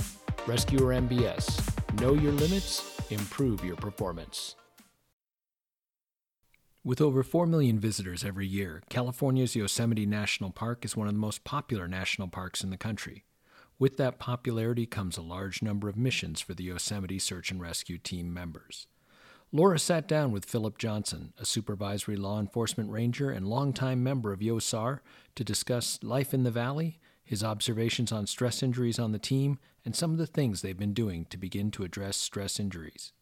Rescuer 0.48 1.00
MBS. 1.00 2.00
Know 2.00 2.14
your 2.14 2.32
limits, 2.32 3.00
improve 3.12 3.64
your 3.64 3.76
performance. 3.76 4.56
With 6.82 7.02
over 7.02 7.22
4 7.22 7.46
million 7.46 7.78
visitors 7.78 8.24
every 8.24 8.46
year, 8.46 8.82
California's 8.88 9.54
Yosemite 9.54 10.06
National 10.06 10.50
Park 10.50 10.82
is 10.82 10.96
one 10.96 11.08
of 11.08 11.12
the 11.12 11.20
most 11.20 11.44
popular 11.44 11.86
national 11.86 12.28
parks 12.28 12.64
in 12.64 12.70
the 12.70 12.78
country. 12.78 13.24
With 13.78 13.98
that 13.98 14.18
popularity 14.18 14.86
comes 14.86 15.18
a 15.18 15.22
large 15.22 15.60
number 15.60 15.90
of 15.90 15.98
missions 15.98 16.40
for 16.40 16.54
the 16.54 16.64
Yosemite 16.64 17.18
Search 17.18 17.50
and 17.50 17.60
Rescue 17.60 17.98
Team 17.98 18.32
members. 18.32 18.86
Laura 19.52 19.78
sat 19.78 20.08
down 20.08 20.32
with 20.32 20.46
Philip 20.46 20.78
Johnson, 20.78 21.34
a 21.36 21.44
supervisory 21.44 22.16
law 22.16 22.40
enforcement 22.40 22.90
ranger 22.90 23.28
and 23.28 23.46
longtime 23.46 24.02
member 24.02 24.32
of 24.32 24.40
YOSAR, 24.40 25.00
to 25.34 25.44
discuss 25.44 25.98
life 26.02 26.32
in 26.32 26.44
the 26.44 26.50
valley, 26.50 26.98
his 27.22 27.44
observations 27.44 28.10
on 28.10 28.26
stress 28.26 28.62
injuries 28.62 28.98
on 28.98 29.12
the 29.12 29.18
team, 29.18 29.58
and 29.84 29.94
some 29.94 30.12
of 30.12 30.18
the 30.18 30.26
things 30.26 30.62
they've 30.62 30.78
been 30.78 30.94
doing 30.94 31.26
to 31.26 31.36
begin 31.36 31.70
to 31.72 31.84
address 31.84 32.16
stress 32.16 32.58
injuries. 32.58 33.12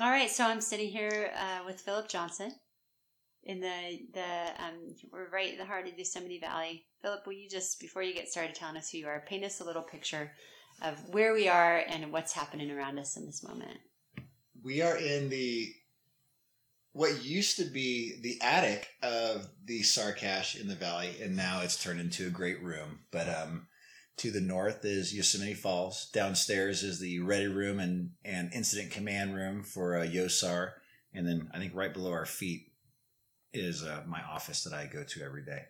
All 0.00 0.10
right, 0.10 0.30
so 0.30 0.44
I'm 0.44 0.62
sitting 0.62 0.88
here 0.88 1.30
uh, 1.36 1.64
with 1.66 1.80
Philip 1.82 2.08
Johnson 2.08 2.52
in 3.44 3.60
the 3.60 4.00
the 4.14 4.64
um, 4.64 4.94
we're 5.12 5.28
right 5.28 5.52
in 5.52 5.58
the 5.58 5.66
heart 5.66 5.86
of 5.86 5.98
Yosemite 5.98 6.40
Valley. 6.40 6.86
Philip, 7.02 7.26
will 7.26 7.34
you 7.34 7.48
just 7.48 7.78
before 7.78 8.02
you 8.02 8.14
get 8.14 8.28
started 8.28 8.54
telling 8.54 8.78
us 8.78 8.90
who 8.90 8.98
you 8.98 9.06
are, 9.06 9.22
paint 9.28 9.44
us 9.44 9.60
a 9.60 9.64
little 9.64 9.82
picture 9.82 10.32
of 10.82 10.98
where 11.10 11.34
we 11.34 11.46
are 11.46 11.84
and 11.86 12.10
what's 12.10 12.32
happening 12.32 12.70
around 12.70 12.98
us 12.98 13.18
in 13.18 13.26
this 13.26 13.44
moment? 13.46 13.78
We 14.64 14.80
are 14.80 14.96
in 14.96 15.28
the 15.28 15.70
what 16.92 17.22
used 17.22 17.58
to 17.58 17.64
be 17.64 18.18
the 18.22 18.40
attic 18.40 18.88
of 19.02 19.46
the 19.66 19.82
SAR 19.82 20.12
cache 20.12 20.56
in 20.56 20.68
the 20.68 20.74
valley, 20.74 21.16
and 21.22 21.36
now 21.36 21.60
it's 21.60 21.82
turned 21.82 22.00
into 22.00 22.26
a 22.26 22.30
great 22.30 22.62
room. 22.62 23.00
But 23.10 23.28
um, 23.28 23.66
to 24.18 24.30
the 24.30 24.40
north 24.40 24.84
is 24.84 25.14
Yosemite 25.14 25.54
Falls. 25.54 26.10
Downstairs 26.12 26.82
is 26.82 27.00
the 27.00 27.20
ready 27.20 27.46
room 27.46 27.80
and, 27.80 28.10
and 28.24 28.52
incident 28.52 28.90
command 28.90 29.34
room 29.34 29.62
for 29.62 29.96
uh, 29.96 30.04
YOSAR. 30.04 30.72
And 31.14 31.26
then 31.26 31.50
I 31.52 31.58
think 31.58 31.74
right 31.74 31.92
below 31.92 32.12
our 32.12 32.26
feet 32.26 32.72
is 33.52 33.82
uh, 33.82 34.02
my 34.06 34.22
office 34.22 34.64
that 34.64 34.72
I 34.72 34.86
go 34.86 35.02
to 35.04 35.22
every 35.22 35.44
day. 35.44 35.64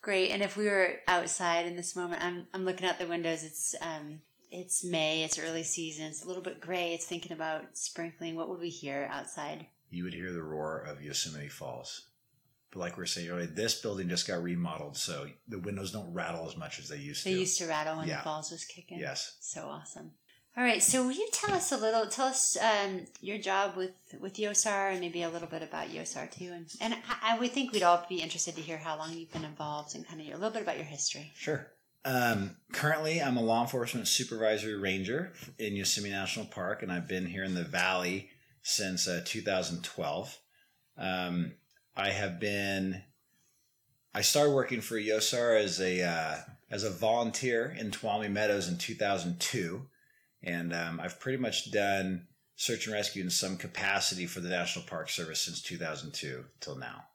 Great. 0.00 0.30
And 0.30 0.42
if 0.42 0.56
we 0.56 0.66
were 0.66 0.94
outside 1.08 1.66
in 1.66 1.76
this 1.76 1.96
moment, 1.96 2.22
I'm, 2.22 2.46
I'm 2.54 2.64
looking 2.64 2.86
out 2.86 2.98
the 2.98 3.06
windows. 3.06 3.42
It's 3.42 3.74
um, 3.82 4.20
it's 4.50 4.84
May. 4.84 5.24
It's 5.24 5.38
early 5.38 5.62
season. 5.62 6.06
It's 6.06 6.24
a 6.24 6.28
little 6.28 6.42
bit 6.42 6.60
gray. 6.60 6.94
It's 6.94 7.04
thinking 7.04 7.32
about 7.32 7.76
sprinkling. 7.76 8.36
What 8.36 8.48
would 8.48 8.60
we 8.60 8.70
hear 8.70 9.08
outside? 9.12 9.66
You 9.90 10.04
would 10.04 10.14
hear 10.14 10.32
the 10.32 10.42
roar 10.42 10.78
of 10.78 11.02
Yosemite 11.02 11.48
Falls. 11.48 12.06
But 12.70 12.80
like 12.80 12.96
we 12.96 13.04
are 13.04 13.06
saying 13.06 13.30
earlier, 13.30 13.46
this 13.46 13.80
building 13.80 14.08
just 14.08 14.26
got 14.26 14.42
remodeled, 14.42 14.96
so 14.96 15.26
the 15.48 15.58
windows 15.58 15.92
don't 15.92 16.12
rattle 16.12 16.46
as 16.46 16.56
much 16.56 16.78
as 16.78 16.88
they 16.88 16.98
used 16.98 17.24
they 17.24 17.30
to. 17.30 17.34
They 17.36 17.40
used 17.40 17.58
to 17.58 17.66
rattle 17.66 17.96
when 17.96 18.08
yeah. 18.08 18.18
the 18.18 18.22
falls 18.22 18.50
was 18.50 18.64
kicking. 18.64 18.98
Yes. 18.98 19.36
So 19.40 19.62
awesome. 19.62 20.12
All 20.58 20.64
right, 20.64 20.82
so 20.82 21.04
will 21.04 21.12
you 21.12 21.28
tell 21.32 21.54
us 21.54 21.70
a 21.70 21.76
little? 21.76 22.06
Tell 22.06 22.26
us 22.26 22.56
um, 22.60 23.06
your 23.20 23.38
job 23.38 23.76
with 23.76 23.92
with 24.18 24.34
YOSAR 24.34 24.90
and 24.90 25.00
maybe 25.00 25.22
a 25.22 25.28
little 25.28 25.46
bit 25.46 25.62
about 25.62 25.90
YOSAR 25.90 26.30
too, 26.32 26.50
and 26.52 26.66
and 26.80 26.94
I, 26.94 27.34
I 27.34 27.38
would 27.38 27.52
think 27.52 27.72
we'd 27.72 27.84
all 27.84 28.04
be 28.08 28.16
interested 28.16 28.56
to 28.56 28.60
hear 28.60 28.76
how 28.76 28.98
long 28.98 29.12
you've 29.12 29.32
been 29.32 29.44
involved 29.44 29.94
and 29.94 30.06
kind 30.06 30.20
of 30.20 30.26
a 30.26 30.32
little 30.32 30.50
bit 30.50 30.62
about 30.62 30.76
your 30.76 30.84
history. 30.84 31.30
Sure. 31.36 31.70
Um, 32.04 32.56
currently, 32.72 33.22
I'm 33.22 33.36
a 33.36 33.42
law 33.42 33.62
enforcement 33.62 34.08
supervisory 34.08 34.76
ranger 34.76 35.32
in 35.58 35.76
Yosemite 35.76 36.12
National 36.12 36.46
Park, 36.46 36.82
and 36.82 36.90
I've 36.90 37.06
been 37.06 37.26
here 37.26 37.44
in 37.44 37.54
the 37.54 37.64
valley 37.64 38.30
since 38.62 39.06
uh, 39.06 39.22
2012. 39.24 40.38
Um, 40.96 41.52
I 41.98 42.10
have 42.10 42.38
been. 42.38 43.02
I 44.14 44.20
started 44.22 44.52
working 44.52 44.80
for 44.80 44.94
YOSAR 44.94 45.60
as 45.60 45.80
a 45.80 46.04
uh, 46.04 46.36
as 46.70 46.84
a 46.84 46.90
volunteer 46.90 47.76
in 47.78 47.90
Tuolumne 47.90 48.30
Meadows 48.30 48.68
in 48.68 48.78
2002, 48.78 49.82
and 50.44 50.72
um, 50.72 51.00
I've 51.02 51.18
pretty 51.18 51.38
much 51.38 51.72
done 51.72 52.28
search 52.54 52.86
and 52.86 52.94
rescue 52.94 53.24
in 53.24 53.30
some 53.30 53.56
capacity 53.56 54.26
for 54.26 54.38
the 54.38 54.48
National 54.48 54.84
Park 54.84 55.10
Service 55.10 55.42
since 55.42 55.60
2002 55.60 56.44
till 56.60 56.76
now. 56.76 57.06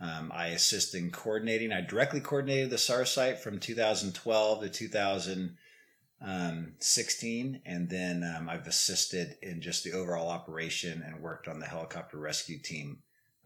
Um, 0.00 0.30
I 0.34 0.48
assist 0.48 0.94
in 0.94 1.10
coordinating. 1.10 1.72
I 1.72 1.80
directly 1.80 2.20
coordinated 2.20 2.68
the 2.68 2.76
SAR 2.78 3.06
site 3.06 3.40
from 3.40 3.58
2012 3.58 4.60
to 4.60 4.68
2016, 4.68 7.62
and 7.64 7.88
then 7.88 8.34
um, 8.36 8.50
I've 8.50 8.66
assisted 8.66 9.38
in 9.40 9.62
just 9.62 9.84
the 9.84 9.92
overall 9.92 10.28
operation 10.28 11.02
and 11.04 11.22
worked 11.22 11.48
on 11.48 11.60
the 11.60 11.66
helicopter 11.66 12.18
rescue 12.18 12.58
team 12.58 12.98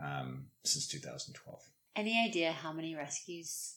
um, 0.02 0.46
since 0.64 0.86
2012. 0.88 1.60
Any 1.94 2.24
idea 2.26 2.52
how 2.52 2.72
many 2.72 2.94
rescues 2.94 3.76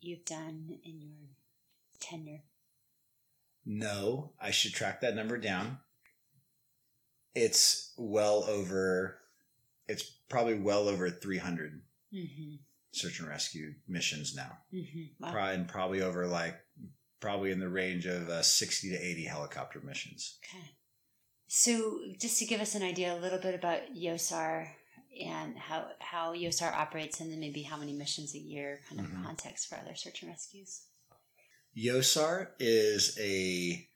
you've 0.00 0.24
done 0.24 0.78
in 0.84 1.00
your 1.00 1.28
tenure? 2.00 2.42
No, 3.66 4.32
I 4.40 4.50
should 4.50 4.72
track 4.72 5.02
that 5.02 5.14
number 5.14 5.38
down. 5.38 5.78
It's 7.34 7.92
well 7.96 8.44
over, 8.48 9.18
it's 9.86 10.02
probably 10.28 10.54
well 10.54 10.88
over 10.88 11.10
300 11.10 11.82
mm-hmm. 12.12 12.54
search 12.92 13.20
and 13.20 13.28
rescue 13.28 13.74
missions 13.86 14.34
now. 14.34 14.58
Mm-hmm. 14.74 15.24
Wow. 15.24 15.32
Probably, 15.32 15.54
and 15.54 15.68
probably 15.68 16.02
over 16.02 16.26
like, 16.26 16.56
probably 17.20 17.52
in 17.52 17.60
the 17.60 17.68
range 17.68 18.06
of 18.06 18.28
uh, 18.30 18.42
60 18.42 18.90
to 18.90 18.96
80 18.96 19.24
helicopter 19.24 19.80
missions. 19.84 20.38
Okay. 20.42 20.70
So, 21.52 21.98
just 22.18 22.38
to 22.38 22.46
give 22.46 22.60
us 22.60 22.76
an 22.76 22.82
idea 22.82 23.12
a 23.12 23.18
little 23.18 23.38
bit 23.38 23.56
about 23.56 23.94
YOSAR, 23.94 24.68
and 25.26 25.56
how 25.56 25.88
how 25.98 26.32
YOSAR 26.32 26.72
operates, 26.72 27.20
and 27.20 27.30
then 27.30 27.40
maybe 27.40 27.62
how 27.62 27.76
many 27.76 27.92
missions 27.92 28.34
a 28.34 28.38
year, 28.38 28.80
kind 28.88 29.00
of 29.00 29.06
mm-hmm. 29.06 29.24
context 29.24 29.68
for 29.68 29.76
other 29.76 29.94
search 29.94 30.22
and 30.22 30.30
rescues. 30.30 30.82
YOSAR 31.76 32.48
is 32.58 33.16
a 33.20 33.86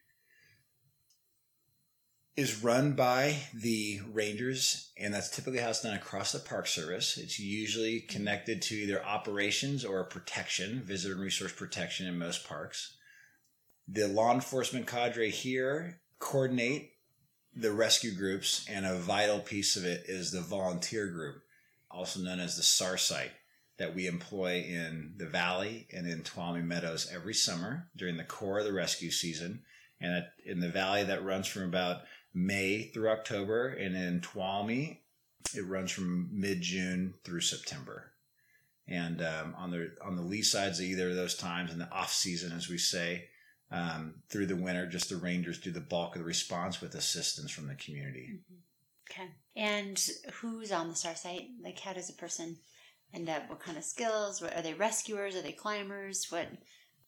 is 2.37 2.65
run 2.65 2.93
by 2.93 3.37
the 3.55 4.01
rangers, 4.13 4.91
and 4.99 5.15
that's 5.15 5.31
typically 5.31 5.61
how 5.61 5.71
it's 5.71 5.83
done 5.83 5.95
across 5.95 6.33
the 6.33 6.41
Park 6.41 6.67
Service. 6.67 7.17
It's 7.17 7.39
usually 7.39 8.01
connected 8.01 8.61
to 8.63 8.75
either 8.75 9.05
operations 9.05 9.85
or 9.85 10.03
protection, 10.05 10.83
visitor 10.85 11.15
and 11.15 11.23
resource 11.23 11.53
protection 11.53 12.09
in 12.09 12.19
most 12.19 12.47
parks. 12.47 12.97
The 13.87 14.09
law 14.09 14.33
enforcement 14.35 14.87
cadre 14.89 15.31
here 15.31 16.01
coordinate 16.19 16.94
the 17.57 17.73
rescue 17.73 18.13
groups, 18.13 18.67
and 18.69 18.85
a 18.85 18.97
vital 18.97 19.41
piece 19.41 19.77
of 19.77 19.85
it 19.85 20.05
is 20.07 20.31
the 20.31 20.41
volunteer 20.41 21.09
group, 21.09 21.37
also 21.91 22.21
known 22.21 22.41
as 22.41 22.57
the 22.57 22.63
SAR 22.63 22.97
site, 22.97 23.33
that 23.79 23.95
we 23.95 24.07
employ 24.07 24.61
in 24.61 25.15
the 25.17 25.27
valley 25.27 25.87
and 25.93 26.07
in 26.07 26.23
Tuolumne 26.23 26.65
Meadows 26.65 27.11
every 27.13 27.35
summer 27.35 27.89
during 27.97 28.17
the 28.17 28.25
core 28.25 28.59
of 28.59 28.65
the 28.65 28.73
rescue 28.73 29.11
season. 29.11 29.63
And 30.01 30.25
in 30.45 30.61
the 30.61 30.69
valley, 30.69 31.05
that 31.05 31.25
runs 31.25 31.47
from 31.47 31.65
about 31.65 32.03
May 32.35 32.91
through 32.93 33.11
October, 33.11 33.69
and 33.69 33.95
in 33.95 34.21
Tuolumne, 34.21 34.99
it 35.55 35.67
runs 35.67 35.93
from 35.93 36.29
mid 36.33 36.61
June 36.63 37.15
through 37.23 37.43
September. 37.43 38.11
And 38.89 39.23
um, 39.23 39.55
on 39.57 39.71
the 39.71 39.93
on 40.05 40.17
the 40.17 40.23
lee 40.23 40.43
sides 40.43 40.79
of 40.79 40.85
either 40.85 41.11
of 41.11 41.17
those 41.17 41.37
times, 41.37 41.73
in 41.73 41.79
the 41.79 41.91
off 41.91 42.13
season, 42.13 42.53
as 42.53 42.69
we 42.69 42.77
say, 42.77 43.29
um, 43.71 44.15
through 44.29 44.47
the 44.47 44.57
winter, 44.57 44.87
just 44.87 45.09
the 45.09 45.17
rangers 45.17 45.59
do 45.59 45.71
the 45.71 45.81
bulk 45.81 46.15
of 46.15 46.21
the 46.21 46.27
response 46.27 46.81
with 46.81 46.95
assistance 46.95 47.51
from 47.51 47.67
the 47.67 47.75
community. 47.75 48.31
Mm-hmm. 48.33 48.55
Okay. 49.11 49.31
And 49.57 50.03
who's 50.35 50.73
on 50.73 50.89
the 50.89 50.97
SAR 50.97 51.15
site? 51.15 51.49
Like, 51.63 51.79
how 51.79 51.93
does 51.93 52.11
a 52.11 52.15
person 52.15 52.57
end 53.13 53.29
up? 53.29 53.49
What 53.49 53.61
kind 53.61 53.77
of 53.77 53.85
skills? 53.85 54.41
What, 54.41 54.57
are 54.57 54.63
they 54.63 54.75
rescuers? 54.75 55.37
Are 55.37 55.43
they 55.43 55.53
climbers? 55.53 56.27
What? 56.31 56.49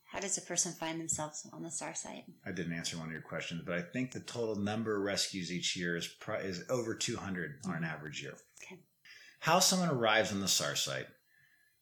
How 0.04 0.20
does 0.20 0.38
a 0.38 0.42
person 0.42 0.72
find 0.72 1.00
themselves 1.00 1.48
on 1.52 1.62
the 1.62 1.70
SAR 1.70 1.94
site? 1.94 2.24
I 2.44 2.52
didn't 2.52 2.74
answer 2.74 2.96
one 2.96 3.06
of 3.06 3.12
your 3.12 3.22
questions, 3.22 3.62
but 3.66 3.74
I 3.74 3.82
think 3.82 4.12
the 4.12 4.20
total 4.20 4.54
number 4.54 4.96
of 4.96 5.02
rescues 5.02 5.50
each 5.50 5.76
year 5.76 5.96
is 5.96 6.06
pro- 6.06 6.36
is 6.36 6.64
over 6.70 6.94
200 6.94 7.50
mm-hmm. 7.50 7.70
on 7.70 7.76
an 7.78 7.84
average 7.84 8.22
year. 8.22 8.34
Okay. 8.62 8.80
How 9.40 9.58
someone 9.58 9.90
arrives 9.90 10.32
on 10.32 10.40
the 10.40 10.48
SAR 10.48 10.76
site? 10.76 11.06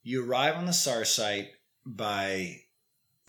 You 0.03 0.27
arrive 0.27 0.57
on 0.57 0.67
the 0.67 0.73
SAR 0.73 1.05
site 1.05 1.49
by 1.85 2.61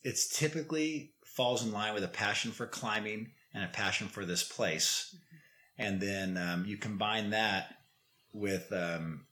it's 0.04 0.28
typically 0.30 1.15
falls 1.36 1.66
in 1.66 1.72
line 1.72 1.94
with 1.94 2.04
a 2.04 2.10
passion 2.10 2.52
for 2.52 2.66
climbing 2.66 3.32
and 3.54 3.64
a 3.64 3.68
passion 3.68 4.08
for 4.08 4.26
this 4.26 4.44
place. 4.44 5.16
And 5.78 6.00
then 6.00 6.38
um, 6.38 6.66
you 6.66 6.78
combine 6.78 7.32
that 7.32 7.76
with 8.34 8.72
um, 8.72 9.26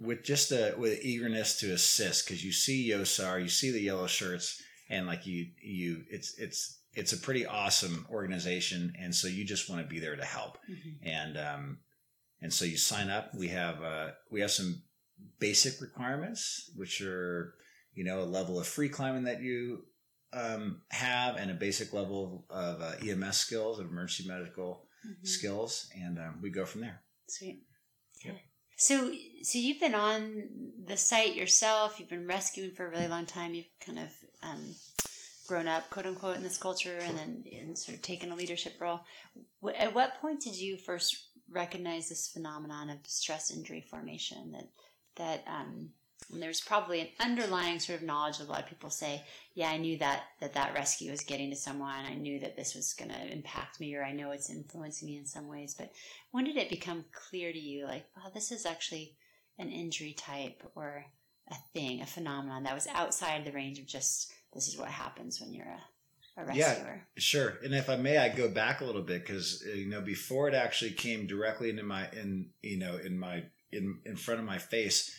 with 0.00 0.22
just 0.22 0.52
a 0.52 0.74
with 0.78 1.02
eagerness 1.02 1.58
to 1.60 1.72
assist 1.72 2.26
because 2.26 2.44
you 2.44 2.52
see 2.52 2.90
Yosar, 2.90 3.42
you 3.42 3.48
see 3.48 3.70
the 3.70 3.80
yellow 3.80 4.06
shirts, 4.06 4.62
and 4.88 5.06
like 5.06 5.26
you 5.26 5.48
you 5.60 6.04
it's 6.08 6.38
it's 6.38 6.78
it's 6.94 7.12
a 7.12 7.18
pretty 7.18 7.44
awesome 7.46 8.06
organization, 8.10 8.92
and 8.98 9.14
so 9.14 9.26
you 9.26 9.44
just 9.44 9.68
want 9.68 9.82
to 9.82 9.88
be 9.88 10.00
there 10.00 10.16
to 10.16 10.24
help. 10.24 10.58
Mm-hmm. 10.70 11.08
And 11.08 11.38
um, 11.38 11.78
and 12.40 12.52
so 12.52 12.64
you 12.64 12.76
sign 12.76 13.10
up. 13.10 13.34
We 13.34 13.48
have 13.48 13.82
uh, 13.82 14.10
we 14.30 14.40
have 14.40 14.52
some 14.52 14.82
basic 15.40 15.80
requirements, 15.80 16.70
which 16.76 17.00
are 17.02 17.54
you 17.94 18.04
know 18.04 18.20
a 18.20 18.24
level 18.24 18.60
of 18.60 18.66
free 18.68 18.88
climbing 18.88 19.24
that 19.24 19.42
you 19.42 19.84
um, 20.32 20.82
have 20.90 21.36
and 21.36 21.50
a 21.50 21.54
basic 21.54 21.92
level 21.92 22.44
of 22.50 22.80
uh, 22.80 22.92
EMS 23.02 23.36
skills, 23.36 23.78
of 23.78 23.86
emergency 23.86 24.28
medical 24.28 24.86
Mhm. 25.06 25.26
skills, 25.26 25.88
and 25.94 26.18
um, 26.18 26.40
we 26.42 26.50
go 26.50 26.66
from 26.66 26.82
there. 26.82 27.02
Sweet. 27.26 27.64
Yep. 28.22 28.36
So, 28.76 29.14
so 29.42 29.58
you've 29.58 29.80
been 29.80 29.94
on 29.94 30.72
the 30.84 30.96
site 30.96 31.34
yourself. 31.34 31.98
You've 31.98 32.10
been 32.10 32.26
rescuing 32.26 32.72
for 32.74 32.86
a 32.86 32.90
really 32.90 33.08
long 33.08 33.26
time. 33.26 33.54
You've 33.54 33.66
kind 33.80 33.98
of 33.98 34.10
um, 34.42 34.74
grown 35.46 35.68
up, 35.68 35.88
quote 35.90 36.06
unquote, 36.06 36.36
in 36.36 36.42
this 36.42 36.58
culture, 36.58 36.98
and 36.98 37.18
then 37.18 37.44
and 37.52 37.78
sort 37.78 37.96
of 37.96 38.02
taken 38.02 38.30
a 38.30 38.36
leadership 38.36 38.74
role. 38.80 39.00
At 39.76 39.94
what 39.94 40.20
point 40.20 40.42
did 40.42 40.56
you 40.56 40.76
first 40.76 41.28
recognize 41.50 42.08
this 42.08 42.28
phenomenon 42.28 42.90
of 42.90 42.98
stress 43.06 43.50
injury 43.50 43.80
formation? 43.90 44.52
That 44.52 44.68
that 45.16 45.44
um, 45.50 45.90
and 46.32 46.42
there's 46.42 46.60
probably 46.60 47.00
an 47.00 47.08
underlying 47.20 47.78
sort 47.78 48.00
of 48.00 48.06
knowledge. 48.06 48.40
A 48.40 48.44
lot 48.44 48.62
of 48.62 48.68
people 48.68 48.90
say, 48.90 49.24
"Yeah, 49.54 49.70
I 49.70 49.76
knew 49.76 49.98
that 49.98 50.22
that 50.40 50.54
that 50.54 50.74
rescue 50.74 51.10
was 51.10 51.20
getting 51.22 51.50
to 51.50 51.56
someone. 51.56 52.04
I 52.04 52.14
knew 52.14 52.40
that 52.40 52.56
this 52.56 52.74
was 52.74 52.94
going 52.94 53.10
to 53.10 53.32
impact 53.32 53.80
me, 53.80 53.94
or 53.94 54.04
I 54.04 54.12
know 54.12 54.30
it's 54.30 54.50
influencing 54.50 55.06
me 55.06 55.16
in 55.16 55.26
some 55.26 55.48
ways." 55.48 55.74
But 55.78 55.92
when 56.30 56.44
did 56.44 56.56
it 56.56 56.68
become 56.68 57.04
clear 57.12 57.52
to 57.52 57.58
you 57.58 57.86
like 57.86 58.06
oh 58.16 58.30
this 58.32 58.52
is 58.52 58.66
actually 58.66 59.16
an 59.58 59.70
injury 59.70 60.14
type 60.16 60.62
or 60.74 61.04
a 61.50 61.54
thing 61.72 62.00
a 62.00 62.06
phenomenon 62.06 62.62
that 62.62 62.74
was 62.74 62.86
outside 62.88 63.44
the 63.44 63.52
range 63.52 63.78
of 63.78 63.86
just 63.86 64.32
this 64.54 64.68
is 64.68 64.78
what 64.78 64.88
happens 64.88 65.40
when 65.40 65.52
you're 65.52 65.66
a, 65.66 66.42
a 66.42 66.54
Yeah. 66.54 66.74
Sure, 67.16 67.58
and 67.62 67.74
if 67.74 67.88
I 67.88 67.96
may, 67.96 68.18
I 68.18 68.28
go 68.28 68.48
back 68.48 68.80
a 68.80 68.84
little 68.84 69.02
bit 69.02 69.24
because 69.24 69.64
uh, 69.66 69.74
you 69.74 69.88
know 69.88 70.00
before 70.00 70.48
it 70.48 70.54
actually 70.54 70.92
came 70.92 71.26
directly 71.26 71.70
into 71.70 71.82
my 71.82 72.08
in 72.10 72.50
you 72.62 72.78
know 72.78 72.96
in 72.96 73.18
my 73.18 73.44
in 73.72 74.00
in 74.04 74.16
front 74.16 74.40
of 74.40 74.46
my 74.46 74.58
face. 74.58 75.14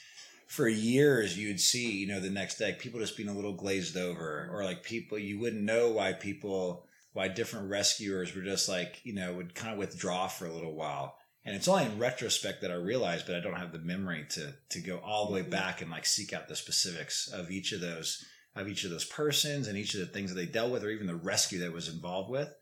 For 0.51 0.68
years, 0.68 1.38
you'd 1.38 1.62
see, 1.62 1.92
you 1.92 2.07
know, 2.07 2.19
the 2.19 2.30
next 2.30 2.57
day, 2.57 2.75
people 2.77 3.00
just 3.00 3.15
being 3.15 3.30
a 3.30 3.33
little 3.33 3.53
glazed 3.53 3.95
over, 3.95 4.50
or 4.51 4.65
like 4.65 4.83
people, 4.83 5.18
you 5.18 5.39
wouldn't 5.39 5.62
know 5.62 5.92
why 5.92 6.12
people, 6.12 6.86
why 7.13 7.30
different 7.30 7.69
rescuers 7.69 8.36
were 8.36 8.42
just 8.42 8.68
like, 8.68 9.00
you 9.06 9.13
know, 9.13 9.31
would 9.31 9.56
kind 9.56 9.71
of 9.71 9.80
withdraw 9.80 10.27
for 10.27 10.45
a 10.45 10.53
little 10.53 10.75
while. 10.75 11.15
And 11.45 11.56
it's 11.56 11.69
only 11.69 11.86
in 11.86 11.98
retrospect 11.98 12.62
that 12.62 12.71
I 12.71 12.75
realized, 12.75 13.27
but 13.27 13.36
I 13.36 13.39
don't 13.39 13.56
have 13.56 13.71
the 13.71 13.80
memory 13.80 14.25
to 14.31 14.53
to 14.71 14.80
go 14.81 14.98
all 14.98 15.27
the 15.27 15.33
way 15.36 15.44
Mhm. 15.44 15.51
back 15.51 15.81
and 15.81 15.89
like 15.89 16.06
seek 16.06 16.33
out 16.33 16.50
the 16.50 16.56
specifics 16.57 17.30
of 17.30 17.50
each 17.50 17.71
of 17.71 17.80
those 17.80 18.25
of 18.54 18.68
each 18.68 18.83
of 18.83 18.92
those 18.92 19.06
persons 19.06 19.69
and 19.69 19.77
each 19.77 19.94
of 19.94 20.01
the 20.01 20.13
things 20.13 20.31
that 20.31 20.36
they 20.36 20.45
dealt 20.45 20.71
with, 20.74 20.83
or 20.83 20.89
even 20.89 21.07
the 21.07 21.15
rescue 21.15 21.59
that 21.59 21.71
was 21.71 21.88
involved 21.88 22.30
with. 22.30 22.54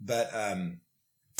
But 0.00 0.34
um, 0.34 0.80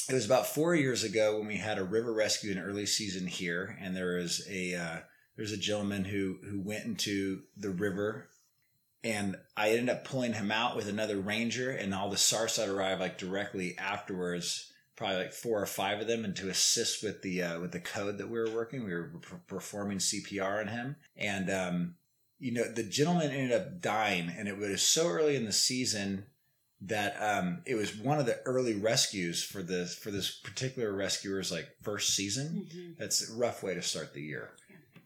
it 0.09 0.15
was 0.15 0.27
about 0.27 0.47
four 0.47 0.77
years 0.77 1.03
ago 1.03 1.39
when 1.39 1.49
we 1.49 1.57
had 1.57 1.79
a 1.79 1.85
river 1.85 2.13
rescue 2.13 2.53
in 2.53 2.59
early 2.59 2.87
season 2.87 3.27
here, 3.27 3.77
and 3.81 3.97
there 3.97 4.15
was 4.15 4.47
a 4.49 4.77
uh, 4.77 5.01
there's 5.37 5.53
a 5.53 5.57
gentleman 5.57 6.05
who 6.05 6.39
who 6.49 6.61
went 6.61 6.85
into 6.85 7.43
the 7.57 7.71
river, 7.71 8.29
and 9.05 9.37
I 9.57 9.71
ended 9.71 9.91
up 9.91 10.05
pulling 10.05 10.35
him 10.35 10.51
out 10.51 10.77
with 10.77 10.89
another 10.89 11.19
ranger, 11.19 11.71
and 11.71 11.95
all 11.95 12.11
the 12.11 12.17
SAR 12.17 12.49
site 12.49 12.69
arrived 12.69 13.01
like 13.01 13.19
directly 13.19 13.77
afterwards. 13.79 14.73
Probably 14.97 15.19
like 15.19 15.35
four 15.35 15.61
or 15.61 15.67
five 15.67 16.01
of 16.01 16.07
them, 16.07 16.25
and 16.25 16.35
to 16.37 16.49
assist 16.49 17.03
with 17.03 17.21
the 17.21 17.43
uh, 17.43 17.61
with 17.61 17.73
the 17.73 17.81
code 17.81 18.17
that 18.17 18.31
we 18.31 18.39
were 18.39 18.51
working, 18.51 18.83
we 18.83 18.95
were 18.95 19.13
per- 19.21 19.41
performing 19.47 19.99
CPR 19.99 20.61
on 20.61 20.69
him, 20.69 20.97
and 21.17 21.51
um, 21.51 21.95
you 22.39 22.53
know 22.53 22.65
the 22.65 22.83
gentleman 22.83 23.31
ended 23.31 23.53
up 23.53 23.83
dying, 23.83 24.33
and 24.35 24.49
it 24.49 24.57
was 24.57 24.81
so 24.81 25.07
early 25.07 25.37
in 25.37 25.45
the 25.45 25.53
season 25.53 26.25
that 26.81 27.15
um, 27.21 27.63
it 27.67 27.75
was 27.75 27.95
one 27.97 28.19
of 28.19 28.25
the 28.27 28.41
early 28.47 28.75
rescues 28.75 29.43
for 29.43 29.63
this 29.63 29.95
for 29.95 30.11
this 30.11 30.31
particular 30.31 30.93
rescuer's 30.95 31.53
like 31.53 31.69
first 31.83 32.15
season. 32.15 32.67
Mhm. 32.75 32.97
That's 32.99 33.31
a 33.31 33.35
rough 33.35 33.63
way 33.63 33.75
to 33.75 33.83
start 33.83 34.15
the 34.15 34.23
year. 34.23 34.51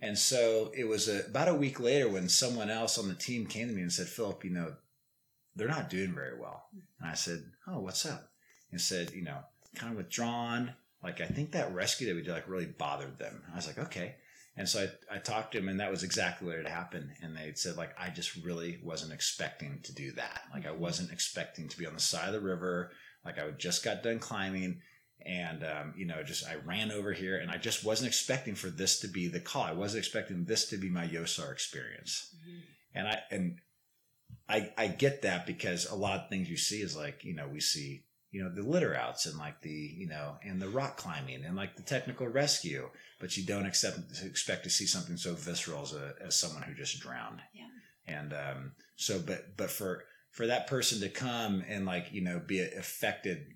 And 0.02 0.18
so 0.18 0.72
it 0.74 0.84
was 0.84 1.08
a, 1.08 1.26
about 1.26 1.48
a 1.48 1.54
week 1.54 1.78
later 1.78 2.08
when 2.08 2.28
someone 2.28 2.70
else 2.70 2.98
on 2.98 3.08
the 3.08 3.14
team 3.14 3.46
came 3.46 3.68
to 3.68 3.74
me 3.74 3.82
and 3.82 3.92
said, 3.92 4.08
"Philip, 4.08 4.44
you 4.44 4.50
know, 4.50 4.74
they're 5.54 5.68
not 5.68 5.90
doing 5.90 6.14
very 6.14 6.38
well." 6.38 6.64
And 7.00 7.10
I 7.10 7.14
said, 7.14 7.44
"Oh, 7.66 7.80
what's 7.80 8.06
up?" 8.06 8.30
And 8.70 8.80
said, 8.80 9.12
"You 9.12 9.22
know, 9.22 9.38
kind 9.74 9.92
of 9.92 9.98
withdrawn. 9.98 10.74
Like 11.02 11.20
I 11.20 11.26
think 11.26 11.52
that 11.52 11.74
rescue 11.74 12.06
that 12.08 12.16
we 12.16 12.22
did 12.22 12.32
like 12.32 12.48
really 12.48 12.66
bothered 12.66 13.18
them." 13.18 13.42
I 13.52 13.56
was 13.56 13.66
like, 13.66 13.78
"Okay." 13.78 14.16
And 14.56 14.68
so 14.68 14.88
I, 15.10 15.16
I 15.16 15.18
talked 15.18 15.52
to 15.52 15.58
him, 15.58 15.68
and 15.68 15.80
that 15.80 15.90
was 15.90 16.02
exactly 16.02 16.48
what 16.48 16.56
had 16.56 16.66
happened. 16.66 17.10
And 17.22 17.36
they 17.36 17.52
said, 17.54 17.76
like, 17.76 17.94
I 17.98 18.10
just 18.10 18.36
really 18.44 18.80
wasn't 18.82 19.12
expecting 19.12 19.80
to 19.84 19.94
do 19.94 20.12
that. 20.12 20.42
Like, 20.52 20.66
I 20.66 20.72
wasn't 20.72 21.12
expecting 21.12 21.68
to 21.68 21.78
be 21.78 21.86
on 21.86 21.94
the 21.94 22.00
side 22.00 22.26
of 22.26 22.34
the 22.34 22.40
river. 22.40 22.90
Like, 23.24 23.38
I 23.38 23.48
just 23.52 23.84
got 23.84 24.02
done 24.02 24.18
climbing, 24.18 24.82
and 25.26 25.64
um, 25.64 25.94
you 25.96 26.06
know, 26.06 26.22
just 26.22 26.46
I 26.46 26.56
ran 26.64 26.90
over 26.90 27.12
here, 27.12 27.38
and 27.38 27.50
I 27.50 27.56
just 27.56 27.84
wasn't 27.84 28.08
expecting 28.08 28.54
for 28.54 28.68
this 28.70 29.00
to 29.00 29.08
be 29.08 29.28
the 29.28 29.40
call. 29.40 29.62
I 29.62 29.72
wasn't 29.72 30.00
expecting 30.04 30.44
this 30.44 30.68
to 30.70 30.76
be 30.76 30.88
my 30.88 31.06
Yosar 31.06 31.52
experience. 31.52 32.34
Mhm. 32.46 32.60
And 32.94 33.08
I 33.08 33.22
and 33.30 33.60
I 34.48 34.72
I 34.76 34.86
get 34.88 35.22
that 35.22 35.46
because 35.46 35.86
a 35.86 35.94
lot 35.94 36.20
of 36.20 36.28
things 36.28 36.50
you 36.50 36.56
see 36.56 36.82
is 36.82 36.96
like 36.96 37.24
you 37.24 37.34
know 37.34 37.48
we 37.48 37.60
see 37.60 38.04
you 38.30 38.42
know 38.42 38.50
the 38.54 38.62
litter 38.62 38.94
outs 38.94 39.26
and 39.26 39.38
like 39.38 39.60
the 39.62 39.70
you 39.70 40.08
know 40.08 40.36
and 40.44 40.60
the 40.60 40.68
rock 40.68 40.96
climbing 40.96 41.44
and 41.44 41.56
like 41.56 41.76
the 41.76 41.82
technical 41.82 42.28
rescue, 42.28 42.88
but 43.20 43.36
you 43.36 43.44
don't 43.44 43.66
accept 43.66 43.98
expect 44.24 44.64
to 44.64 44.70
see 44.70 44.86
something 44.86 45.16
so 45.16 45.34
visceral 45.34 45.82
as 45.82 45.92
a, 45.92 46.14
as 46.24 46.38
someone 46.38 46.62
who 46.62 46.74
just 46.74 47.00
drowned. 47.00 47.40
Yeah. 47.54 47.66
And 48.06 48.32
um, 48.32 48.72
so, 48.96 49.20
but 49.20 49.56
but 49.56 49.70
for 49.70 50.04
for 50.32 50.46
that 50.46 50.66
person 50.66 51.00
to 51.00 51.08
come 51.08 51.64
and 51.68 51.86
like 51.86 52.12
you 52.12 52.22
know 52.22 52.40
be 52.44 52.60
affected 52.60 53.46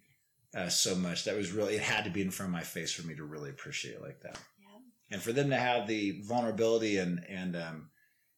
uh, 0.55 0.69
so 0.69 0.95
much, 0.95 1.25
that 1.25 1.37
was 1.37 1.53
really 1.53 1.75
it 1.75 1.83
had 1.83 2.05
to 2.05 2.11
be 2.11 2.23
in 2.23 2.31
front 2.31 2.51
of 2.51 2.53
my 2.53 2.63
face 2.63 2.93
for 2.93 3.07
me 3.07 3.15
to 3.17 3.25
really 3.25 3.51
appreciate 3.51 3.95
it 3.95 4.03
like 4.03 4.21
that. 4.23 4.39
Yeah. 4.61 4.79
And 5.13 5.23
for 5.23 5.33
them 5.33 5.51
to 5.51 5.57
have 5.57 5.87
the 5.87 6.23
vulnerability 6.23 6.99
and 6.99 7.25
and 7.29 7.57
um, 7.57 7.91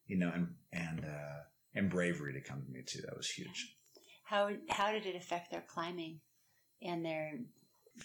you 0.07 0.19
know 0.19 0.33
and 0.35 0.49
and 0.73 1.05
uh, 1.05 1.41
and 1.75 1.91
bravery 1.91 2.33
to 2.33 2.41
come 2.41 2.63
to 2.63 2.71
me 2.71 2.83
too 2.87 3.03
that 3.03 3.17
was 3.17 3.29
huge. 3.29 3.77
How 4.25 4.51
how 4.71 4.93
did 4.93 5.07
it 5.07 5.15
affect 5.15 5.51
their 5.51 5.65
climbing 5.67 6.21
and 6.83 7.05
their 7.05 7.33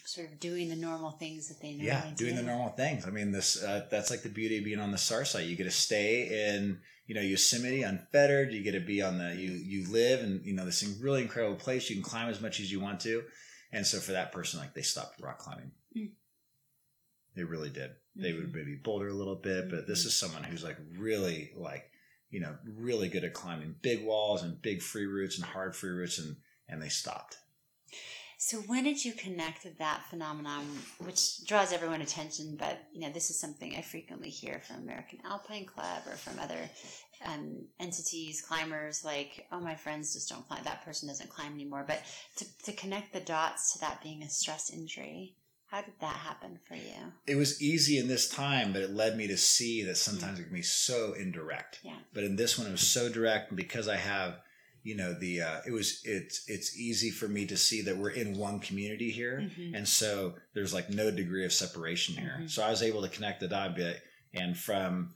sort 0.04 0.30
of 0.30 0.40
doing 0.40 0.68
the 0.68 0.76
normal 0.76 1.10
things 1.10 1.48
that 1.48 1.60
they 1.60 1.72
normally 1.72 1.86
yeah 1.86 2.04
doing 2.16 2.34
do? 2.34 2.42
the 2.42 2.46
normal 2.46 2.70
things. 2.70 3.06
I 3.06 3.10
mean 3.10 3.32
this 3.32 3.62
uh, 3.62 3.86
that's 3.90 4.10
like 4.10 4.22
the 4.22 4.28
beauty 4.28 4.58
of 4.58 4.64
being 4.64 4.78
on 4.78 4.92
the 4.92 4.98
sar 4.98 5.24
site. 5.24 5.46
You 5.46 5.56
get 5.56 5.64
to 5.64 5.70
stay 5.70 6.54
in 6.54 6.80
you 7.06 7.14
know 7.14 7.22
yosemite 7.22 7.82
unfettered. 7.82 8.52
You 8.52 8.62
get 8.62 8.72
to 8.72 8.80
be 8.80 9.00
on 9.00 9.16
the 9.16 9.34
you 9.34 9.52
you 9.52 9.90
live 9.90 10.20
and 10.20 10.44
you 10.44 10.52
know 10.52 10.66
this 10.66 10.84
really 11.00 11.22
incredible 11.22 11.56
place. 11.56 11.88
You 11.88 11.96
can 11.96 12.04
climb 12.04 12.28
as 12.28 12.42
much 12.42 12.60
as 12.60 12.70
you 12.70 12.78
want 12.78 13.00
to 13.00 13.22
and 13.72 13.86
so 13.86 13.98
for 13.98 14.12
that 14.12 14.32
person 14.32 14.60
like 14.60 14.74
they 14.74 14.82
stopped 14.82 15.20
rock 15.20 15.38
climbing 15.38 15.72
Mm. 15.96 16.12
they 17.34 17.44
really 17.44 17.70
did 17.70 17.92
they 18.14 18.32
would 18.32 18.48
Mhm. 18.50 18.54
maybe 18.54 18.74
boulder 18.76 19.08
a 19.08 19.14
little 19.14 19.36
bit 19.36 19.70
but 19.70 19.86
this 19.86 20.02
Mhm. 20.02 20.06
is 20.06 20.16
someone 20.16 20.44
who's 20.44 20.62
like 20.64 20.78
really 20.92 21.52
like 21.56 21.90
you 22.30 22.40
know 22.40 22.58
really 22.64 23.08
good 23.08 23.24
at 23.24 23.32
climbing 23.34 23.74
big 23.82 24.04
walls 24.04 24.42
and 24.42 24.60
big 24.62 24.82
free 24.82 25.06
routes 25.06 25.36
and 25.36 25.44
hard 25.44 25.74
free 25.76 25.90
routes 25.90 26.18
and 26.18 26.36
and 26.68 26.82
they 26.82 26.88
stopped 26.88 27.38
So 28.38 28.58
when 28.62 28.82
did 28.82 29.04
you 29.04 29.12
connect 29.12 29.78
that 29.78 30.10
phenomenon, 30.10 30.66
which 30.98 31.46
draws 31.46 31.72
everyone 31.72 32.02
attention? 32.02 32.56
But 32.56 32.88
you 32.92 33.00
know, 33.02 33.10
this 33.12 33.30
is 33.30 33.38
something 33.38 33.76
I 33.76 33.82
frequently 33.82 34.30
hear 34.30 34.58
from 34.66 34.78
American 34.78 35.20
Alpine 35.24 35.64
Club 35.64 36.02
or 36.08 36.16
from 36.16 36.40
other 36.40 36.68
um, 37.26 37.66
entities, 37.80 38.40
climbers. 38.40 39.04
Like, 39.04 39.46
oh, 39.52 39.60
my 39.60 39.74
friends 39.74 40.12
just 40.14 40.28
don't 40.28 40.46
climb. 40.46 40.64
That 40.64 40.84
person 40.84 41.08
doesn't 41.08 41.30
climb 41.30 41.52
anymore. 41.54 41.84
But 41.86 42.02
to, 42.36 42.44
to 42.64 42.72
connect 42.72 43.12
the 43.12 43.20
dots 43.20 43.72
to 43.72 43.80
that 43.80 44.02
being 44.02 44.22
a 44.22 44.28
stress 44.28 44.70
injury, 44.70 45.36
how 45.66 45.80
did 45.82 45.94
that 46.00 46.16
happen 46.16 46.58
for 46.68 46.74
you? 46.74 47.12
it 47.26 47.36
was 47.36 47.62
easy 47.62 47.96
in 47.98 48.06
this 48.08 48.28
time 48.28 48.74
but 48.74 48.82
it 48.82 48.90
led 48.92 49.16
me 49.16 49.26
to 49.26 49.38
see 49.38 49.82
that 49.84 49.96
sometimes 49.96 50.38
it 50.38 50.44
can 50.44 50.52
be 50.52 50.60
so 50.60 51.14
indirect 51.14 51.80
Yeah. 51.82 51.96
but 52.12 52.24
in 52.24 52.36
this 52.36 52.58
one 52.58 52.66
it 52.66 52.72
was 52.72 52.86
so 52.86 53.08
direct 53.08 53.48
and 53.50 53.56
because 53.56 53.88
i 53.88 53.96
have 53.96 54.34
you 54.82 54.94
know 54.96 55.14
the 55.18 55.40
uh, 55.40 55.60
it 55.66 55.70
was 55.72 56.02
it's 56.04 56.44
it's 56.46 56.76
easy 56.76 57.08
for 57.10 57.26
me 57.26 57.46
to 57.46 57.56
see 57.56 57.80
that 57.82 57.96
we're 57.96 58.10
in 58.10 58.36
one 58.36 58.58
community 58.60 59.10
here 59.10 59.48
Mhm. 59.48 59.74
and 59.74 59.88
so 59.88 60.34
there's 60.54 60.74
like 60.74 60.90
no 60.90 61.10
degree 61.10 61.46
of 61.46 61.54
separation 61.54 62.16
here 62.16 62.40
Mhm. 62.42 62.50
so 62.50 62.62
i 62.62 62.68
was 62.68 62.82
able 62.82 63.00
to 63.00 63.08
connect 63.08 63.40
the 63.40 63.48
dot 63.48 63.74
bit 63.74 64.02
and 64.34 64.58
from 64.58 65.14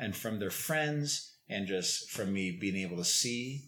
and 0.00 0.16
from 0.16 0.38
their 0.38 0.50
friends 0.50 1.34
and 1.48 1.66
just 1.66 2.10
from 2.10 2.32
me 2.32 2.50
being 2.50 2.76
able 2.76 2.96
to 2.96 3.04
see 3.04 3.62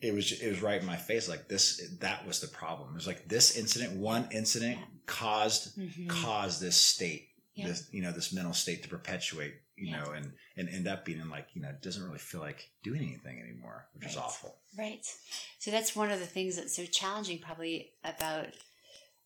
it 0.00 0.12
was 0.12 0.32
it 0.32 0.48
was 0.48 0.62
right 0.62 0.80
in 0.80 0.86
my 0.86 0.96
face 0.96 1.28
like 1.28 1.48
this 1.48 1.80
that 2.00 2.26
was 2.26 2.40
the 2.40 2.48
problem 2.48 2.90
it 2.90 2.94
was 2.94 3.06
like 3.06 3.26
this 3.28 3.56
incident 3.56 3.92
one 3.98 4.28
incident 4.32 4.78
caused 5.06 5.74
caused 5.76 5.78
Mhm. 5.78 6.08
cause 6.08 6.60
this 6.60 6.76
state 6.76 7.28
Yeah. 7.54 7.68
this 7.68 7.88
you 7.92 8.02
know 8.02 8.12
this 8.12 8.32
mental 8.32 8.52
state 8.54 8.82
to 8.82 8.88
perpetuate 8.88 9.54
you 9.76 9.88
Yeah. 9.90 10.00
know 10.04 10.10
and 10.12 10.32
and 10.56 10.68
end 10.68 10.86
up 10.88 11.04
being 11.04 11.20
in 11.20 11.30
like 11.30 11.48
you 11.54 11.62
know 11.62 11.68
it 11.68 11.80
doesn't 11.82 12.02
really 12.04 12.18
feel 12.18 12.40
like 12.40 12.70
doing 12.82 13.02
anything 13.02 13.40
anymore 13.40 13.86
which 13.94 14.06
is 14.06 14.16
awful 14.16 14.56
Right. 14.76 15.06
So 15.60 15.70
that's 15.70 15.94
one 15.94 16.10
of 16.10 16.18
the 16.18 16.26
things 16.26 16.56
that's 16.56 16.74
so 16.74 16.84
challenging, 16.84 17.38
probably 17.38 17.92
about 18.02 18.48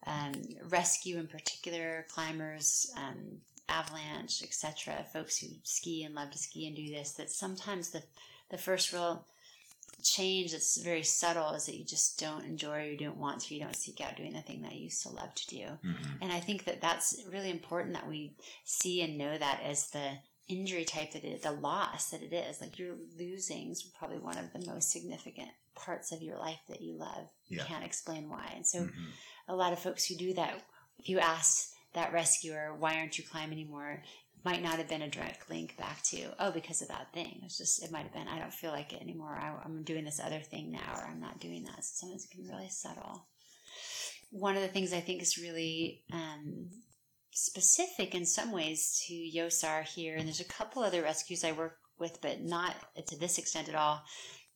um, 0.06 0.35
rescue 0.68 1.16
in 1.18 1.26
particular, 1.26 2.04
climbers, 2.11 2.90
um, 2.99 3.40
avalanche, 3.69 4.43
etc. 4.43 5.05
Folks 5.13 5.39
who 5.39 5.49
ski 5.63 6.05
and 6.05 6.15
love 6.15 6.31
to 6.31 6.39
ski 6.39 6.67
and 6.67 6.77
do 6.77 6.89
this. 6.91 7.13
That 7.13 7.31
sometimes 7.31 7.91
the 7.91 8.03
the 8.51 8.59
first 8.59 8.93
real 8.93 9.25
change 10.03 10.53
that's 10.53 10.79
very 10.81 11.03
subtle 11.03 11.53
is 11.55 11.67
that 11.67 11.77
you 11.77 11.85
just 11.85 12.19
don't 12.21 12.45
enjoy, 12.45 12.89
you 12.91 12.97
don't 12.97 13.17
want 13.17 13.41
to, 13.41 13.55
you 13.55 13.61
don't 13.61 13.75
seek 13.77 14.01
out 14.01 14.17
doing 14.17 14.33
the 14.33 14.41
thing 14.41 14.63
that 14.63 14.73
you 14.75 14.85
used 14.85 15.03
to 15.03 15.09
love 15.09 15.35
to 15.35 15.47
do. 15.49 15.65
Mhm. 15.85 16.19
And 16.23 16.33
I 16.33 16.41
think 16.41 16.65
that 16.65 16.81
that's 16.81 17.21
really 17.29 17.51
important 17.51 17.95
that 17.95 18.07
we 18.09 18.37
see 18.65 19.03
and 19.03 19.19
know 19.19 19.37
that 19.37 19.61
as 19.63 19.91
the 19.91 20.19
injury 20.47 20.85
type 20.85 21.13
that 21.13 21.25
it 21.25 21.29
is, 21.29 21.41
the 21.43 21.51
loss 21.53 22.11
that 22.11 22.23
it 22.23 22.33
is. 22.33 22.61
Like 22.61 22.79
you're 22.79 22.97
losing 23.19 23.71
is 23.71 23.83
probably 23.83 24.19
one 24.19 24.39
of 24.39 24.53
the 24.53 24.65
most 24.71 24.91
significant 24.91 25.51
parts 25.75 26.11
of 26.13 26.23
your 26.23 26.39
life 26.39 26.61
that 26.69 26.81
you 26.81 26.95
love. 26.95 27.29
Yeah. 27.49 27.63
You 27.63 27.65
can't 27.67 27.85
explain 27.85 28.31
why. 28.31 28.53
And 28.55 28.67
so 28.67 28.85
Mhm. 28.87 29.11
a 29.49 29.57
lot 29.57 29.73
of 29.73 29.79
folks 29.81 30.07
who 30.07 30.15
do 30.15 30.33
that, 30.35 30.63
if 30.99 31.09
you 31.09 31.19
ask 31.19 31.75
that 31.99 32.12
rescuer, 32.12 32.75
why 32.78 32.97
aren't 32.97 33.19
you 33.19 33.25
climbing 33.25 33.59
anymore? 33.59 34.02
Might 34.45 34.62
not 34.62 34.78
have 34.78 34.88
been 34.88 35.02
a 35.02 35.11
direct 35.11 35.50
link 35.50 35.76
back 35.76 36.02
to, 36.05 36.28
oh, 36.38 36.52
because 36.52 36.81
of 36.81 36.88
that 36.88 37.12
thing. 37.12 37.40
It's 37.45 37.59
just, 37.59 37.83
it 37.83 37.90
might 37.90 38.05
have 38.05 38.12
been, 38.12 38.28
I 38.28 38.38
don't 38.38 38.55
feel 38.55 38.71
like 38.71 38.93
it 38.93 39.02
anymore. 39.02 39.37
I, 39.37 39.52
I'm 39.64 39.83
doing 39.83 40.05
this 40.05 40.21
other 40.25 40.38
thing 40.38 40.71
now, 40.71 40.95
or 40.97 41.05
I'm 41.05 41.21
not 41.21 41.40
doing 41.40 41.64
that. 41.64 41.85
So 41.85 41.90
sometimes 41.95 42.25
it 42.25 42.31
can 42.31 42.45
be 42.45 42.50
really 42.50 42.69
subtle. 42.69 43.26
One 44.31 44.57
of 44.57 44.62
the 44.62 44.69
things 44.69 44.93
I 44.93 45.00
think 45.00 45.23
is 45.23 45.38
really 45.38 46.02
um, 46.12 46.69
specific 47.33 48.14
in 48.14 48.25
some 48.25 48.52
ways 48.52 49.05
to 49.07 49.14
Yosar 49.14 49.83
here, 49.83 50.17
and 50.17 50.26
there's 50.26 50.40
a 50.40 50.45
couple 50.45 50.83
other 50.83 51.02
rescues 51.02 51.43
I 51.43 51.52
work 51.52 51.78
with, 51.99 52.21
but 52.21 52.40
not 52.43 52.76
to 53.07 53.19
this 53.19 53.38
extent 53.38 53.69
at 53.69 53.75
all, 53.75 54.02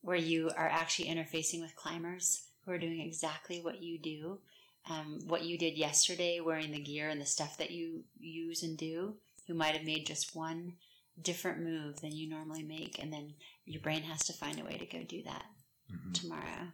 where 0.01 0.17
you 0.17 0.51
are 0.57 0.69
actually 0.69 1.09
interfacing 1.09 1.61
with 1.61 1.75
climbers 1.75 2.47
who 2.65 2.73
are 2.73 2.79
doing 2.79 3.01
exactly 3.01 3.61
what 3.61 3.83
you 3.83 3.99
do, 3.99 4.39
um, 4.91 5.21
what 5.27 5.45
you 5.45 5.59
did 5.59 5.77
yesterday, 5.79 6.41
wearing 6.41 6.73
the 6.73 6.81
gear 6.83 7.09
and 7.09 7.21
the 7.21 7.27
stuff 7.27 7.59
that 7.59 7.71
you 7.71 8.05
use 8.19 8.63
and 8.63 8.77
do, 8.77 9.15
who 9.47 9.55
might 9.55 9.77
have 9.77 9.85
made 9.85 10.07
just 10.07 10.35
one 10.35 10.75
different 11.21 11.61
move 11.61 12.01
than 12.01 12.13
you 12.13 12.29
normally 12.29 12.63
make, 12.63 12.99
and 13.01 13.13
then 13.13 13.35
your 13.65 13.83
brain 13.83 14.03
has 14.03 14.25
to 14.25 14.33
find 14.33 14.61
a 14.61 14.65
way 14.65 14.79
to 14.79 14.87
go 14.87 15.03
do 15.05 15.23
that 15.23 15.45
Mhm. 15.91 16.15
tomorrow. 16.15 16.73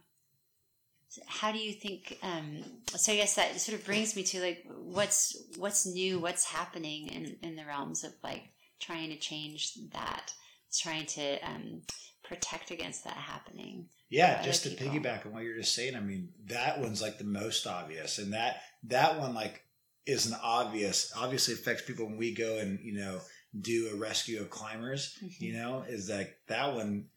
So 1.09 1.21
how 1.25 1.51
do 1.51 1.57
you 1.57 1.73
think? 1.73 2.19
Um, 2.21 2.63
so 2.95 3.11
I 3.11 3.15
guess 3.15 3.35
that 3.35 3.59
sort 3.59 3.79
of 3.79 3.85
brings 3.85 4.15
me 4.15 4.23
to 4.23 4.41
like 4.41 4.63
what's 4.67 5.35
what's 5.57 5.85
new, 5.85 6.19
what's 6.19 6.45
happening 6.45 7.07
in 7.07 7.37
in 7.41 7.55
the 7.55 7.65
realms 7.65 8.03
of 8.03 8.13
like 8.23 8.43
trying 8.79 9.09
to 9.09 9.17
change 9.17 9.73
that, 9.91 10.31
trying 10.71 11.07
to 11.07 11.39
um, 11.39 11.81
protect 12.29 12.71
against 12.71 13.03
that 13.03 13.13
happening. 13.17 13.87
Yeah, 14.09 14.41
just 14.41 14.63
to 14.63 14.69
people. 14.69 14.87
piggyback 14.87 15.25
on 15.25 15.33
what 15.33 15.43
you're 15.43 15.57
just 15.57 15.75
saying, 15.75 15.95
I 15.95 15.99
mean, 15.99 16.29
that 16.45 16.79
one's 16.79 17.01
like 17.01 17.17
the 17.17 17.23
most 17.25 17.67
obvious. 17.67 18.17
And 18.19 18.33
that 18.33 18.61
that 18.83 19.19
one 19.19 19.33
like 19.33 19.61
is 20.05 20.25
an 20.27 20.35
obvious 20.41 21.11
obviously 21.17 21.53
affects 21.55 21.83
people 21.83 22.05
when 22.05 22.17
we 22.17 22.33
go 22.33 22.57
and, 22.57 22.79
you 22.81 22.93
know, 22.93 23.19
do 23.59 23.89
a 23.93 23.95
rescue 23.97 24.39
of 24.41 24.49
climbers, 24.49 25.17
Mhm. 25.23 25.41
you 25.41 25.53
know, 25.53 25.83
is 25.87 26.09
like 26.09 26.35
that 26.47 26.73
one 26.73 27.09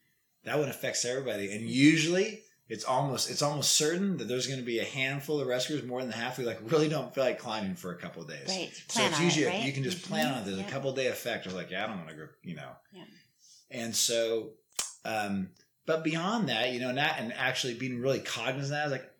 that 0.43 0.59
one 0.59 0.67
affects 0.69 1.05
everybody. 1.05 1.51
And 1.55 1.61
usually 1.69 2.41
it's 2.69 2.83
almost 2.85 3.29
it's 3.29 3.41
almost 3.41 3.71
certain 3.75 4.17
that 4.17 4.25
there's 4.27 4.47
gonna 4.47 4.61
be 4.61 4.79
a 4.79 4.85
handful 4.85 5.39
of 5.39 5.47
rescuers, 5.47 5.83
more 5.83 6.01
than 6.01 6.11
half 6.11 6.37
who 6.37 6.43
like 6.43 6.59
really 6.71 6.89
don't 6.89 7.13
feel 7.13 7.23
like 7.23 7.39
climbing 7.39 7.75
for 7.75 7.91
a 7.91 7.97
couple 7.97 8.21
of 8.21 8.27
days. 8.29 8.47
Right. 8.47 8.71
So 8.89 9.05
it's 9.05 9.19
usually 9.19 9.45
it, 9.45 9.49
right? 9.49 9.63
you 9.65 9.73
can 9.73 9.83
just 9.83 10.03
plan 10.03 10.27
Mhm. 10.27 10.31
on 10.35 10.41
it. 10.41 10.45
There's 10.45 10.57
Yeah. 10.59 10.67
a 10.67 10.71
couple 10.71 10.91
day 10.93 11.07
effect 11.07 11.45
of 11.47 11.53
like, 11.53 11.71
yeah, 11.71 11.83
I 11.85 11.87
don't 11.87 11.97
want 11.97 12.09
to 12.09 12.15
go, 12.15 12.27
you 12.43 12.55
know. 12.55 12.71
Yeah. 12.91 13.05
And 13.71 13.95
so, 13.95 14.53
um, 15.05 15.49
but 15.85 16.03
beyond 16.03 16.49
that, 16.49 16.71
you 16.71 16.79
know, 16.79 16.91
not 16.91 17.15
and 17.19 17.33
actually 17.33 17.73
being 17.73 18.01
really 18.01 18.19
cognizant 18.19 18.71
that, 18.71 18.85
is 18.85 18.91
like 18.91 19.11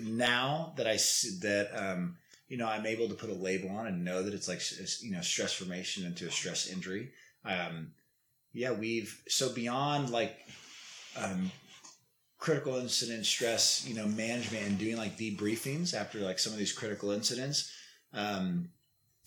now 0.00 0.72
that 0.76 0.86
I 0.86 0.96
see 0.96 1.38
that, 1.42 1.70
um, 1.74 2.16
you 2.48 2.56
know, 2.56 2.66
I'm 2.66 2.86
able 2.86 3.08
to 3.08 3.14
put 3.14 3.30
a 3.30 3.34
label 3.34 3.70
on 3.70 3.86
and 3.86 4.04
know 4.04 4.22
that 4.22 4.34
it's 4.34 4.48
like, 4.48 4.60
you 5.02 5.12
know, 5.12 5.20
stress 5.20 5.52
formation 5.52 6.04
into 6.04 6.26
a 6.26 6.30
stress 6.30 6.68
injury. 6.68 7.12
Um, 7.44 7.92
yeah, 8.52 8.72
we've 8.72 9.22
so 9.28 9.52
beyond 9.52 10.10
like, 10.10 10.36
um, 11.16 11.50
critical 12.38 12.76
incident 12.76 13.26
stress, 13.26 13.86
you 13.86 13.94
know, 13.94 14.06
management 14.06 14.66
and 14.66 14.78
doing 14.78 14.96
like 14.96 15.16
debriefings 15.18 15.94
after 15.94 16.18
like 16.20 16.38
some 16.38 16.52
of 16.52 16.58
these 16.58 16.72
critical 16.72 17.10
incidents. 17.10 17.70
Um, 18.14 18.70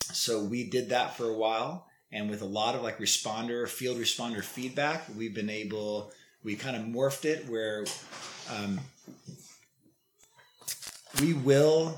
so 0.01 0.43
we 0.43 0.69
did 0.69 0.89
that 0.89 1.15
for 1.15 1.29
a 1.29 1.37
while, 1.37 1.87
and 2.13 2.29
with 2.29 2.43
a 2.43 2.45
lot 2.45 2.75
of 2.75 2.83
like 2.83 2.99
responder, 2.99 3.67
field 3.67 3.97
responder 3.97 4.43
feedback, 4.43 5.03
we've 5.17 5.33
been 5.33 5.49
able. 5.49 6.11
We 6.43 6.55
kind 6.55 6.75
of 6.75 6.83
morphed 6.83 7.25
it 7.25 7.49
where 7.49 7.85
um, 8.53 8.79
we 11.19 11.33
will. 11.33 11.97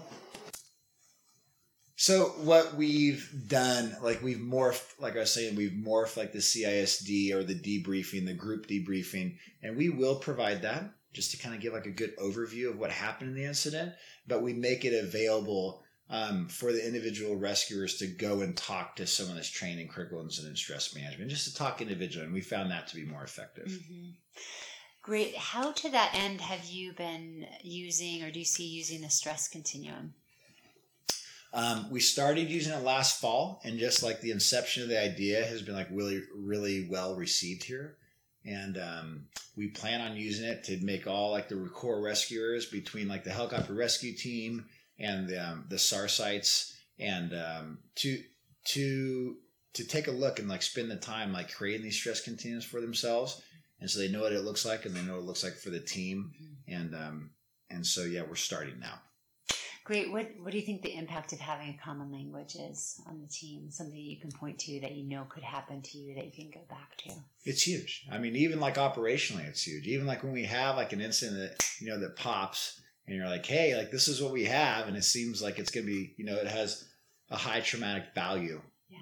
So 1.97 2.25
what 2.43 2.75
we've 2.75 3.29
done, 3.47 3.95
like 4.01 4.21
we've 4.21 4.37
morphed, 4.37 4.99
like 4.99 5.15
I 5.15 5.19
was 5.19 5.33
saying, 5.33 5.55
we've 5.55 5.71
morphed 5.71 6.17
like 6.17 6.31
the 6.31 6.39
CISD 6.39 7.33
or 7.33 7.43
the 7.43 7.55
debriefing, 7.55 8.25
the 8.25 8.33
group 8.33 8.67
debriefing, 8.67 9.37
and 9.63 9.75
we 9.75 9.89
will 9.89 10.15
provide 10.15 10.61
that 10.61 10.83
just 11.13 11.31
to 11.31 11.37
kind 11.37 11.55
of 11.55 11.61
give 11.61 11.73
like 11.73 11.87
a 11.87 11.91
good 11.91 12.15
overview 12.17 12.69
of 12.69 12.77
what 12.77 12.91
happened 12.91 13.31
in 13.31 13.35
the 13.35 13.45
incident. 13.45 13.93
But 14.27 14.43
we 14.43 14.53
make 14.53 14.85
it 14.85 15.03
available 15.03 15.84
um, 16.09 16.47
for 16.47 16.71
the 16.71 16.85
individual 16.85 17.35
rescuers 17.35 17.97
to 17.97 18.07
go 18.07 18.41
and 18.41 18.55
talk 18.55 18.95
to 18.95 19.07
someone 19.07 19.35
that's 19.35 19.49
trained 19.49 19.79
in 19.79 19.87
critical 19.87 20.21
incident 20.21 20.57
stress 20.57 20.93
management, 20.95 21.31
just 21.31 21.47
to 21.47 21.55
talk 21.55 21.81
individually. 21.81 22.25
And 22.25 22.33
we 22.33 22.41
found 22.41 22.71
that 22.71 22.87
to 22.87 22.95
be 22.95 23.05
more 23.05 23.23
effective. 23.23 23.67
Mhm. 23.67 24.13
Great. 25.01 25.35
How 25.35 25.71
to 25.71 25.89
that 25.89 26.15
end 26.15 26.41
have 26.41 26.65
you 26.65 26.93
been 26.93 27.47
using, 27.61 28.23
or 28.23 28.31
do 28.31 28.39
you 28.39 28.45
see 28.45 28.65
using 28.65 29.01
the 29.01 29.09
stress 29.09 29.47
continuum? 29.47 30.15
Um, 31.53 31.89
we 31.89 32.01
started 32.01 32.49
using 32.49 32.73
it 32.73 32.83
last 32.83 33.21
fall, 33.21 33.61
and 33.63 33.79
just 33.79 34.03
like 34.03 34.19
the 34.19 34.31
inception 34.31 34.83
of 34.83 34.89
the 34.89 35.01
idea 35.01 35.45
has 35.45 35.61
been 35.61 35.75
like 35.75 35.87
really, 35.91 36.23
really 36.35 36.87
well 36.89 37.15
received 37.15 37.63
here. 37.63 37.97
And 38.45 38.77
um, 38.77 39.27
we 39.55 39.69
plan 39.69 40.01
on 40.01 40.17
using 40.17 40.45
it 40.45 40.63
to 40.65 40.77
make 40.83 41.07
all 41.07 41.31
like 41.31 41.49
the 41.49 41.55
core 41.73 42.01
rescuers 42.01 42.65
between 42.65 43.07
like 43.07 43.23
the 43.23 43.31
helicopter 43.31 43.73
rescue 43.73 44.13
team 44.13 44.65
and 44.99 45.27
the, 45.27 45.37
um, 45.37 45.65
the 45.69 45.79
SAR 45.79 46.07
sites, 46.07 46.75
and 46.99 47.33
um, 47.33 47.79
to 47.95 48.21
to 48.65 49.35
to 49.73 49.83
take 49.83 50.07
a 50.07 50.11
look 50.11 50.39
and 50.39 50.47
like 50.47 50.61
spend 50.61 50.89
the 50.89 50.95
time 50.95 51.33
like 51.33 51.53
creating 51.53 51.83
these 51.83 51.97
stress 51.97 52.21
continuums 52.21 52.65
for 52.65 52.81
themselves, 52.81 53.41
and 53.79 53.89
so 53.89 53.99
they 53.99 54.07
know 54.07 54.21
what 54.21 54.33
it 54.33 54.43
looks 54.43 54.65
like, 54.65 54.85
and 54.85 54.95
they 54.95 55.01
know 55.01 55.13
what 55.13 55.23
it 55.23 55.25
looks 55.25 55.43
like 55.43 55.55
for 55.55 55.69
the 55.69 55.79
team, 55.79 56.31
and 56.67 56.95
um, 56.95 57.31
and 57.69 57.85
so 57.85 58.03
yeah, 58.03 58.23
we're 58.27 58.35
starting 58.35 58.79
now. 58.79 58.99
Great. 59.85 60.11
What 60.11 60.31
What 60.41 60.51
do 60.51 60.57
you 60.57 60.65
think 60.65 60.81
the 60.81 60.97
impact 60.97 61.31
of 61.31 61.39
having 61.39 61.69
a 61.69 61.83
common 61.83 62.11
language 62.11 62.55
is 62.55 62.99
on 63.07 63.21
the 63.21 63.27
team? 63.27 63.69
Something 63.69 63.95
you 63.95 64.19
can 64.19 64.31
point 64.31 64.57
to 64.59 64.79
that 64.81 64.93
you 64.93 65.07
know 65.07 65.25
could 65.29 65.43
happen 65.43 65.83
to 65.83 65.97
you 65.99 66.15
that 66.15 66.25
you 66.25 66.31
can 66.31 66.49
go 66.49 66.65
back 66.67 66.97
to. 66.97 67.11
It's 67.43 67.67
huge. 67.67 68.03
I 68.11 68.17
mean, 68.17 68.35
even 68.35 68.59
like 68.59 68.75
operationally, 68.75 69.47
it's 69.47 69.61
huge. 69.61 69.85
Even 69.85 70.07
like 70.07 70.23
when 70.23 70.33
we 70.33 70.45
have 70.45 70.75
like 70.75 70.91
an 70.91 71.01
incident 71.01 71.37
that 71.37 71.69
you 71.79 71.87
know 71.87 71.99
that 71.99 72.15
pops, 72.15 72.81
and 73.07 73.15
you're 73.15 73.27
like, 73.27 73.45
hey, 73.45 73.75
like 73.75 73.91
this 73.91 74.07
is 74.07 74.21
what 74.21 74.31
we 74.33 74.45
have, 74.45 74.87
and 74.87 74.97
it 74.97 75.03
seems 75.03 75.41
like 75.41 75.59
it's 75.59 75.71
gonna 75.71 75.85
be, 75.85 76.13
you 76.17 76.25
know, 76.25 76.35
it 76.35 76.47
has 76.47 76.85
a 77.29 77.35
high 77.37 77.59
traumatic 77.61 78.05
value. 78.15 78.61
Yeah. 78.89 78.99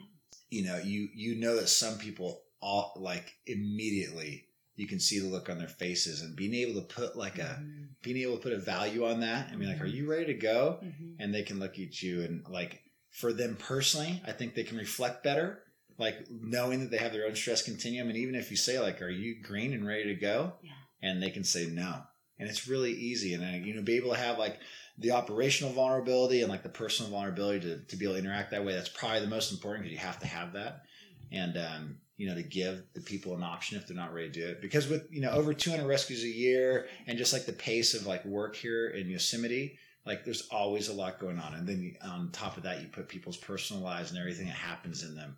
You 0.50 0.63
know, 0.65 0.77
you 0.77 1.10
you 1.13 1.36
know 1.36 1.55
that 1.55 1.69
some 1.69 1.98
people 1.98 2.41
all 2.62 2.93
like 2.98 3.33
immediately 3.45 4.45
you 4.75 4.88
can 4.88 5.00
see 5.00 5.19
the 5.19 5.27
look 5.27 5.50
on 5.50 5.60
their 5.60 5.67
faces, 5.67 6.22
and 6.22 6.36
being 6.36 6.53
able 6.55 6.81
to 6.81 6.88
put 6.88 7.15
like 7.15 7.38
a 7.38 7.62
Mhm. 7.62 7.89
being 8.01 8.17
able 8.17 8.38
to 8.38 8.41
put 8.43 8.53
a 8.53 8.57
value 8.57 9.05
on 9.05 9.19
that, 9.22 9.50
and 9.51 9.60
be 9.60 9.65
like, 9.67 9.79
are 9.81 9.86
you 9.86 10.10
ready 10.10 10.25
to 10.25 10.33
go? 10.33 10.79
Mhm. 10.83 11.15
and 11.19 11.33
they 11.33 11.43
can 11.43 11.60
look 11.60 11.77
at 11.79 12.01
you 12.01 12.22
and 12.24 12.43
like 12.50 12.81
for 13.12 13.31
them 13.31 13.55
personally 13.55 14.19
i 14.25 14.31
think 14.31 14.55
they 14.55 14.63
can 14.63 14.77
reflect 14.77 15.24
better 15.24 15.62
like 16.00 16.25
knowing 16.31 16.79
that 16.79 16.89
they 16.89 16.98
have 16.98 17.13
their 17.13 17.27
own 17.27 17.36
stress 17.36 17.62
continuum 17.62 18.07
and 18.10 18.17
even 18.17 18.33
if 18.33 18.50
you 18.50 18.57
say 18.57 18.79
like 18.79 19.00
are 19.03 19.10
you 19.10 19.39
green 19.43 19.72
and 19.74 19.86
ready 19.86 20.05
to 20.05 20.15
go 20.15 20.53
Yeah. 20.63 20.72
and 21.03 21.22
they 21.22 21.29
can 21.29 21.43
say 21.43 21.67
no 21.67 22.01
and 22.39 22.49
it's 22.49 22.67
really 22.67 22.91
easy. 22.91 23.33
And 23.33 23.43
uh, 23.43 23.65
you 23.65 23.75
know 23.75 23.81
be 23.81 23.97
able 23.97 24.11
to 24.11 24.19
have 24.19 24.37
like 24.37 24.59
the 24.97 25.11
operational 25.11 25.73
vulnerability 25.73 26.41
and 26.41 26.49
like 26.49 26.63
the 26.63 26.69
personal 26.69 27.11
vulnerability 27.11 27.61
to, 27.61 27.79
to 27.79 27.95
be 27.95 28.05
able 28.05 28.15
to 28.15 28.19
interact 28.19 28.51
that 28.51 28.63
way 28.63 28.73
that's 28.73 28.89
probably 28.89 29.21
the 29.21 29.27
most 29.27 29.51
important 29.51 29.83
because 29.83 29.93
you 29.93 30.05
have 30.05 30.19
to 30.19 30.27
have 30.27 30.53
that. 30.53 30.83
And 31.31 31.57
um, 31.57 31.97
you 32.17 32.27
know 32.27 32.35
to 32.35 32.43
give 32.43 32.83
the 32.93 33.01
people 33.01 33.35
an 33.35 33.43
option 33.43 33.77
if 33.77 33.87
they're 33.87 33.97
not 33.97 34.13
ready 34.13 34.29
to 34.29 34.39
do 34.39 34.47
it. 34.47 34.61
Because 34.61 34.87
with 34.87 35.07
you 35.11 35.21
know 35.21 35.31
over 35.31 35.53
200 35.53 35.85
rescues 35.87 36.23
a 36.23 36.27
year 36.27 36.87
and 37.07 37.17
just 37.17 37.33
like 37.33 37.45
the 37.45 37.53
pace 37.53 37.93
of 37.93 38.05
like 38.05 38.23
work 38.25 38.55
here 38.55 38.89
in 38.89 39.09
yosemite 39.09 39.77
like 40.05 40.25
there's 40.25 40.47
always 40.51 40.89
a 40.89 40.93
lot 40.93 41.19
going 41.19 41.39
on. 41.39 41.53
And 41.53 41.67
then 41.67 41.95
on 42.03 42.29
top 42.31 42.57
of 42.57 42.63
that 42.63 42.81
you 42.81 42.87
put 42.87 43.07
people's 43.07 43.37
personal 43.37 43.81
lives 43.81 44.11
and 44.11 44.19
everything 44.19 44.47
that 44.47 44.55
happens 44.55 45.03
in 45.03 45.15
them. 45.15 45.37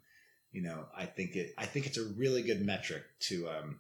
You 0.51 0.63
know 0.63 0.85
i 0.97 1.05
think 1.05 1.35
it 1.35 1.53
i 1.57 1.65
think 1.65 1.85
it's 1.85 1.97
a 1.97 2.13
really 2.17 2.41
good 2.41 2.65
metric 2.65 3.03
to 3.27 3.49
um 3.49 3.79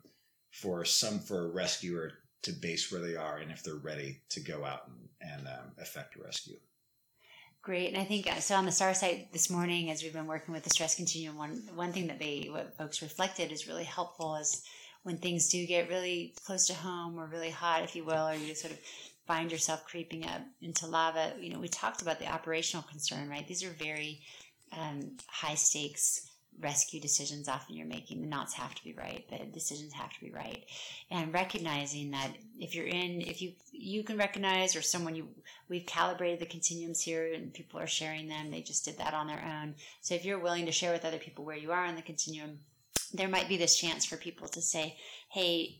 for 0.51 0.83
some 0.83 1.19
for 1.19 1.45
a 1.45 1.53
rescuer 1.53 2.11
to 2.43 2.51
base 2.51 2.91
where 2.91 3.01
they 3.01 3.15
are 3.15 3.37
and 3.37 3.51
if 3.51 3.63
they're 3.63 3.75
ready 3.75 4.21
to 4.29 4.39
go 4.39 4.63
out 4.63 4.87
and, 4.87 5.31
and 5.31 5.47
um, 5.47 5.71
effect 5.79 6.15
a 6.15 6.23
rescue 6.23 6.57
Great, 7.65 7.87
and 7.87 7.97
I 7.97 8.03
think 8.03 8.31
uh, 8.31 8.39
so. 8.39 8.53
On 8.53 8.65
the 8.67 8.71
SAR 8.71 8.93
site 8.93 9.33
this 9.33 9.49
morning, 9.49 9.89
as 9.89 10.03
we've 10.03 10.13
been 10.13 10.27
working 10.27 10.53
with 10.53 10.63
the 10.63 10.69
stress 10.69 10.93
continuum, 10.93 11.35
one 11.35 11.63
one 11.73 11.91
thing 11.91 12.05
that 12.05 12.19
they 12.19 12.47
what 12.51 12.77
folks 12.77 13.01
reflected 13.01 13.51
is 13.51 13.67
really 13.67 13.83
helpful 13.83 14.35
is 14.35 14.61
when 15.01 15.17
things 15.17 15.49
do 15.49 15.65
get 15.65 15.89
really 15.89 16.35
close 16.45 16.67
to 16.67 16.75
home 16.75 17.17
or 17.17 17.25
really 17.25 17.49
hot, 17.49 17.81
if 17.81 17.95
you 17.95 18.05
will, 18.05 18.27
or 18.27 18.35
you 18.35 18.53
sort 18.53 18.71
of 18.71 18.79
find 19.25 19.51
yourself 19.51 19.83
creeping 19.83 20.27
up 20.27 20.41
into 20.61 20.85
lava. 20.85 21.33
You 21.39 21.53
know, 21.53 21.59
we 21.59 21.67
talked 21.67 22.03
about 22.03 22.19
the 22.19 22.31
operational 22.31 22.83
concern, 22.83 23.29
right? 23.29 23.47
These 23.47 23.63
are 23.63 23.71
very 23.71 24.21
um, 24.71 25.17
high 25.25 25.55
stakes 25.55 26.29
rescue 26.61 26.99
decisions 26.99 27.47
often 27.47 27.75
you're 27.75 27.85
making 27.85 28.21
the 28.21 28.27
knots 28.27 28.53
have 28.53 28.73
to 28.73 28.83
be 28.83 28.93
right 28.93 29.25
the 29.29 29.45
decisions 29.45 29.93
have 29.93 30.11
to 30.13 30.19
be 30.21 30.31
right 30.31 30.65
and 31.11 31.33
recognizing 31.33 32.11
that 32.11 32.31
if 32.59 32.73
you're 32.73 32.87
in 32.87 33.21
if 33.21 33.41
you 33.41 33.51
you 33.71 34.03
can 34.03 34.17
recognize 34.17 34.75
or 34.75 34.81
someone 34.81 35.15
you 35.15 35.27
we've 35.69 35.85
calibrated 35.85 36.39
the 36.39 36.45
continuums 36.45 37.01
here 37.01 37.33
and 37.33 37.53
people 37.53 37.79
are 37.79 37.87
sharing 37.87 38.27
them 38.27 38.49
they 38.51 38.61
just 38.61 38.85
did 38.85 38.97
that 38.97 39.13
on 39.13 39.27
their 39.27 39.43
own 39.43 39.75
so 40.01 40.15
if 40.15 40.23
you're 40.23 40.39
willing 40.39 40.65
to 40.65 40.71
share 40.71 40.93
with 40.93 41.05
other 41.05 41.17
people 41.17 41.43
where 41.43 41.57
you 41.57 41.71
are 41.71 41.85
on 41.85 41.95
the 41.95 42.01
continuum 42.01 42.59
there 43.13 43.27
might 43.27 43.47
be 43.47 43.57
this 43.57 43.77
chance 43.77 44.05
for 44.05 44.17
people 44.17 44.47
to 44.47 44.61
say, 44.61 44.97
Hey, 45.29 45.77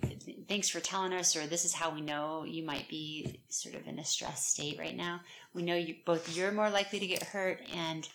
thanks 0.48 0.70
for 0.70 0.79
telling 0.79 1.13
us, 1.13 1.36
or 1.36 1.48
this 1.48 1.65
is 1.65 1.74
how 1.74 1.94
we 1.94 2.01
know 2.01 2.44
you 2.44 2.63
might 2.63 2.89
be 2.89 3.39
sort 3.50 3.75
of 3.75 3.88
in 3.88 4.00
a 4.00 4.05
stress 4.05 4.46
state 4.46 4.77
right 4.79 4.96
now. 4.96 5.22
We 5.53 5.63
know 5.63 5.75
you 5.75 5.96
both 6.05 6.36
you're 6.36 6.51
more 6.51 6.70
likely 6.70 7.00
to 7.00 7.08
get 7.08 7.24
hurt 7.24 7.60
and 7.74 8.08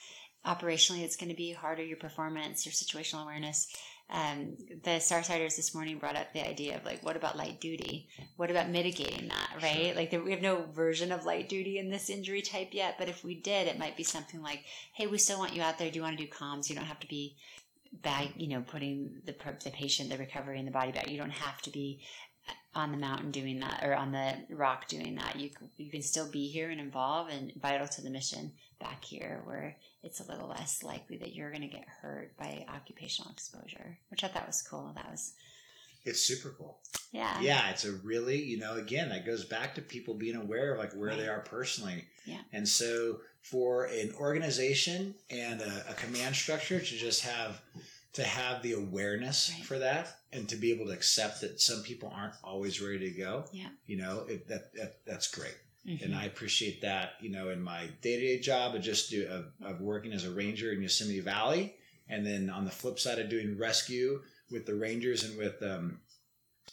operationally 0.47 1.03
it's 1.03 1.17
going 1.17 1.31
to 1.31 1.37
be 1.37 1.53
harder 1.53 1.85
your 1.85 1.97
performance, 1.97 2.65
your 2.65 2.73
situational 2.73 3.23
awareness. 3.25 3.69
Um, 4.13 4.57
the 4.83 4.99
SAR 4.99 5.21
Siters 5.21 5.55
this 5.55 5.73
morning 5.73 5.99
brought 5.99 6.17
up 6.17 6.33
the 6.33 6.47
idea 6.47 6.77
of 6.77 6.85
like, 6.85 7.05
what 7.05 7.15
about 7.15 7.37
light 7.37 7.61
duty? 7.61 8.09
What 8.37 8.51
about 8.51 8.69
mitigating 8.69 9.29
that, 9.29 9.63
right? 9.63 9.87
Sure. 9.87 9.95
Like, 9.95 10.25
we 10.25 10.33
have 10.33 10.43
no 10.43 10.67
version 10.75 11.13
of 11.13 11.25
light 11.25 11.49
duty 11.49 11.79
in 11.79 11.91
this 11.91 12.11
injury 12.11 12.43
type 12.43 12.71
yet, 12.73 12.97
but 12.99 13.09
if 13.09 13.23
we 13.23 13.37
did, 13.37 13.69
it 13.69 13.79
might 13.79 13.97
be 13.97 14.03
something 14.03 14.43
like, 14.43 14.65
hey, 14.95 15.07
we 15.07 15.19
still 15.19 15.39
want 15.39 15.55
you 15.55 15.63
out 15.63 15.79
there. 15.79 15.91
Do 15.91 15.97
you 15.97 16.03
want 16.03 16.19
to 16.19 16.25
do 16.25 16.31
comms? 16.31 16.69
You 16.69 16.75
don't 16.75 16.87
have 16.87 17.01
to 17.01 17.09
be 17.09 17.37
bag, 17.93 18.31
you 18.37 18.49
know, 18.49 18.63
putting 18.63 19.21
the 19.27 19.35
the 19.65 19.71
patient, 19.71 20.11
the 20.11 20.19
recovery 20.19 20.59
in 20.59 20.65
the 20.65 20.73
body 20.73 20.93
bag. 20.93 21.11
You 21.11 21.19
don't 21.19 21.31
have 21.31 21.61
to 21.63 21.71
be 21.71 22.01
on 22.75 22.93
the 22.93 22.99
mountain 22.99 23.31
doing 23.31 23.61
that 23.61 23.83
or 23.83 23.95
on 23.95 24.13
the 24.13 24.35
rock 24.51 24.89
doing 24.89 25.17
that. 25.17 25.37
You 25.37 25.51
you 25.77 25.91
can 25.91 26.03
still 26.03 26.31
be 26.31 26.49
here 26.49 26.71
and 26.71 26.81
involved 26.81 27.33
and 27.33 27.53
vital 27.61 27.89
to 27.89 28.03
the 28.03 28.11
mission 28.11 28.53
back 28.81 29.05
here, 29.05 29.43
where 29.45 29.77
it's 30.03 30.21
a 30.21 30.31
little 30.31 30.49
less 30.49 30.83
likely 30.83 31.17
that 31.19 31.35
you're 31.35 31.51
going 31.51 31.63
to 31.63 31.69
get 31.69 31.87
hurt 32.01 32.37
by 32.39 32.65
occupational 32.69 33.31
exposure, 33.31 33.99
which 34.09 34.25
I 34.25 34.29
thought 34.29 34.47
was 34.47 34.63
cool. 34.63 34.93
That 34.95 35.11
was. 35.11 35.35
It's 36.05 36.23
super 36.23 36.55
cool. 36.57 36.79
Yeah. 37.13 37.39
Yeah. 37.43 37.71
It's 37.71 37.85
a 37.85 37.93
really, 37.93 38.43
you 38.43 38.59
know, 38.59 38.77
again, 38.77 39.11
that 39.11 39.27
goes 39.27 39.45
back 39.45 39.75
to 39.75 39.83
people 39.83 40.15
being 40.15 40.37
aware 40.37 40.73
of 40.73 40.79
like 40.79 40.95
where 40.95 41.11
right. 41.11 41.19
they 41.19 41.29
are 41.29 41.41
personally. 41.41 42.07
Yeah. 42.25 42.41
And 42.55 42.67
so 42.67 43.19
for 43.43 43.85
an 43.85 44.13
organization 44.19 45.15
and 45.29 45.61
a, 45.61 45.85
a 45.91 45.95
command 45.95 46.37
structure 46.37 46.79
to 46.79 46.85
just 46.85 47.23
have 47.25 47.61
to 48.15 48.25
have 48.25 48.63
the 48.63 48.73
awareness 48.73 49.53
right. 49.55 49.65
for 49.65 49.79
that 49.79 50.17
and 50.33 50.49
to 50.49 50.57
be 50.57 50.73
able 50.73 50.87
to 50.87 50.93
accept 50.93 51.43
that 51.43 51.61
some 51.61 51.83
people 51.83 52.13
aren't 52.15 52.35
always 52.43 52.81
ready 52.81 53.11
to 53.13 53.19
go. 53.19 53.45
Yeah. 53.53 53.69
You 53.87 53.99
know, 53.99 54.25
it, 54.29 54.49
that, 54.49 54.75
that 54.75 55.05
that's 55.07 55.29
great. 55.29 55.57
Mm-hmm. 55.89 56.05
And 56.05 56.15
I 56.15 56.25
appreciate 56.25 56.83
that, 56.83 57.13
you 57.21 57.31
know, 57.31 57.51
in 57.51 57.63
my 57.63 57.89
day 58.03 58.21
to 58.21 58.27
day 58.27 58.39
job 58.41 58.75
of 58.75 58.83
just 58.83 59.11
do, 59.11 59.27
of, 59.27 59.47
of 59.63 59.81
working 59.81 60.13
as 60.13 60.25
a 60.25 60.31
ranger 60.31 60.73
in 60.73 60.83
Yosemite 60.83 61.21
Valley. 61.21 61.75
And 62.09 62.27
then 62.27 62.51
on 62.51 62.65
the 62.65 62.71
flip 62.71 62.99
side 62.99 63.19
of 63.19 63.31
doing 63.31 63.57
rescue 63.57 64.21
with 64.51 64.67
the 64.67 64.75
rangers 64.75 65.25
and 65.25 65.39
with, 65.39 65.63
um, 65.63 66.01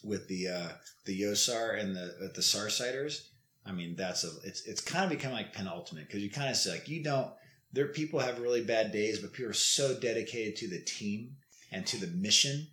with 0.02 0.28
the, 0.28 0.48
uh, 0.48 0.68
the 1.06 1.20
Yosar 1.20 1.80
and 1.80 1.96
the, 1.96 2.32
the 2.34 2.42
SAR 2.42 2.66
Siters. 2.66 3.28
I 3.64 3.72
mean, 3.72 3.96
that's 3.96 4.24
a, 4.24 4.30
it's, 4.44 4.66
it's 4.66 4.80
kind 4.80 5.04
of 5.04 5.10
become 5.10 5.32
like 5.32 5.54
penultimate 5.54 6.06
because 6.06 6.22
you 6.22 6.30
kind 6.30 6.50
of 6.50 6.56
say 6.56 6.72
like, 6.72 6.88
you 6.88 7.02
don't, 7.02 7.30
there 7.72 7.88
people 7.88 8.18
have 8.20 8.40
really 8.40 8.62
bad 8.62 8.92
days, 8.92 9.20
but 9.20 9.32
people 9.32 9.50
are 9.50 9.54
so 9.54 9.98
dedicated 9.98 10.56
to 10.56 10.68
the 10.68 10.80
team 10.80 11.36
and 11.70 11.86
to 11.86 11.98
the 11.98 12.06
mission. 12.08 12.66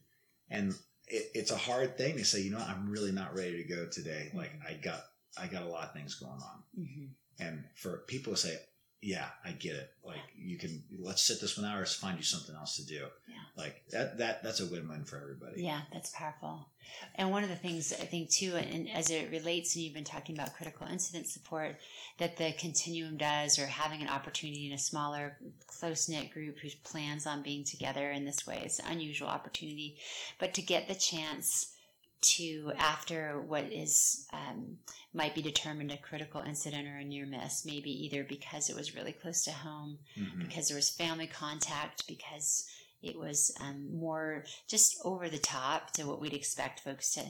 And 0.50 0.74
it, 1.08 1.32
it's 1.34 1.52
a 1.52 1.58
hard 1.58 1.98
thing 1.98 2.18
to 2.18 2.26
say, 2.26 2.42
you 2.42 2.52
know, 2.52 2.58
what, 2.58 2.70
I'm 2.70 2.90
really 2.90 3.12
not 3.12 3.36
ready 3.36 3.62
to 3.62 3.76
go 3.76 3.88
today. 3.88 4.32
Like 4.34 4.52
I 4.68 4.74
got, 4.74 5.02
I 5.38 5.48
got 5.48 5.64
a 5.64 5.68
lot 5.68 5.86
of 5.86 5.94
things 5.94 6.16
going 6.16 6.32
on. 6.32 6.64
Mm-hmm. 6.80 7.06
And 7.40 7.64
for 7.76 8.04
people 8.08 8.34
to 8.34 8.40
say, 8.40 8.58
yeah, 9.06 9.28
I 9.44 9.52
get 9.52 9.76
it. 9.76 9.92
Like 10.04 10.22
you 10.36 10.58
can 10.58 10.84
let's 10.98 11.22
sit 11.22 11.40
this 11.40 11.58
one 11.58 11.70
out 11.70 11.80
or 11.80 11.86
find 11.86 12.18
you 12.18 12.24
something 12.24 12.56
else 12.56 12.78
to 12.78 12.86
do. 12.86 13.06
Yeah. 13.28 13.36
Like 13.56 13.84
that 13.92 14.18
that 14.18 14.42
that's 14.42 14.62
a 14.62 14.66
win 14.66 14.90
win 14.90 15.06
for 15.06 15.22
everybody. 15.22 15.64
Yeah, 15.64 15.82
that's 15.94 16.10
powerful. 16.10 16.68
And 17.14 17.30
one 17.30 17.44
of 17.44 17.50
the 17.50 17.56
things 17.56 17.94
I 17.94 18.06
think 18.06 18.32
too, 18.32 18.56
and 18.56 18.90
as 18.90 19.12
it 19.12 19.30
relates, 19.30 19.76
and 19.76 19.84
you've 19.84 19.94
been 19.94 20.04
talking 20.04 20.36
about 20.36 20.56
critical 20.56 20.88
incident 20.88 21.28
support, 21.28 21.78
that 22.18 22.38
the 22.38 22.54
continuum 22.58 23.18
does, 23.18 23.60
or 23.60 23.68
having 23.68 24.02
an 24.02 24.10
opportunity 24.10 24.66
in 24.68 24.74
a 24.74 24.78
smaller, 24.78 25.38
close 25.68 26.10
knit 26.10 26.32
group 26.32 26.58
who 26.60 26.70
plans 26.84 27.28
on 27.28 27.44
being 27.44 27.64
together 27.64 28.10
in 28.12 28.26
this 28.26 28.48
way, 28.48 28.62
it's 28.66 28.80
an 28.80 28.92
unusual 28.92 29.28
opportunity, 29.28 29.98
but 30.40 30.54
to 30.56 30.62
get 30.62 30.88
the 30.88 30.96
chance 30.96 31.75
to 32.22 32.72
after 32.78 33.42
what 33.42 33.66
is 33.72 34.28
um, 34.34 34.78
might 35.14 35.36
be 35.36 35.42
determined 35.42 35.92
a 35.92 35.98
critical 35.98 36.42
incident 36.42 36.88
or 36.88 36.98
a 36.98 37.04
near 37.04 37.26
miss 37.26 37.66
maybe 37.66 37.92
either 38.06 38.24
because 38.24 38.70
it 38.70 38.76
was 38.76 38.96
really 38.96 39.12
close 39.12 39.44
to 39.44 39.52
home 39.52 39.98
mm-hmm. 40.18 40.40
because 40.40 40.68
there 40.68 40.76
was 40.76 40.90
family 40.90 41.28
contact 41.28 42.08
because 42.08 42.70
it 43.02 43.18
was 43.18 43.52
um, 43.62 43.98
more 43.98 44.44
just 44.68 45.00
over 45.06 45.30
the 45.30 45.38
top 45.38 45.92
to 45.92 46.04
what 46.04 46.20
we'd 46.20 46.34
expect 46.34 46.80
folks 46.80 47.14
to 47.14 47.22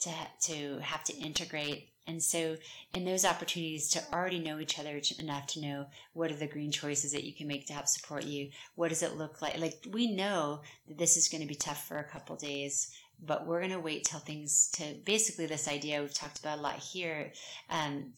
to 0.00 0.10
to 0.40 0.78
have 0.80 1.04
to 1.04 1.16
integrate 1.16 1.88
and 2.06 2.22
so 2.22 2.56
in 2.94 3.04
those 3.04 3.24
opportunities 3.24 3.88
to 3.90 4.02
already 4.12 4.38
know 4.38 4.58
each 4.58 4.78
other 4.78 5.00
enough 5.18 5.46
to 5.46 5.60
know 5.60 5.86
what 6.14 6.30
are 6.30 6.36
the 6.36 6.46
green 6.46 6.72
choices 6.72 7.12
that 7.12 7.24
you 7.24 7.34
can 7.34 7.46
make 7.46 7.66
to 7.66 7.72
help 7.72 7.86
support 7.86 8.24
you 8.24 8.48
what 8.74 8.88
does 8.88 9.02
it 9.02 9.16
look 9.16 9.42
like 9.42 9.58
like 9.58 9.86
we 9.90 10.10
know 10.10 10.60
that 10.88 10.98
this 10.98 11.16
is 11.16 11.28
going 11.28 11.42
to 11.42 11.46
be 11.46 11.54
tough 11.54 11.86
for 11.86 11.98
a 11.98 12.04
couple 12.04 12.34
days 12.36 12.92
but 13.24 13.46
we're 13.46 13.60
going 13.60 13.72
to 13.72 13.80
wait 13.80 14.04
till 14.04 14.20
things 14.20 14.70
to 14.72 14.94
basically 15.04 15.46
this 15.46 15.68
idea 15.68 16.00
we've 16.00 16.14
talked 16.14 16.38
about 16.38 16.58
a 16.58 16.62
lot 16.62 16.76
here 16.76 17.32
um, 17.70 18.12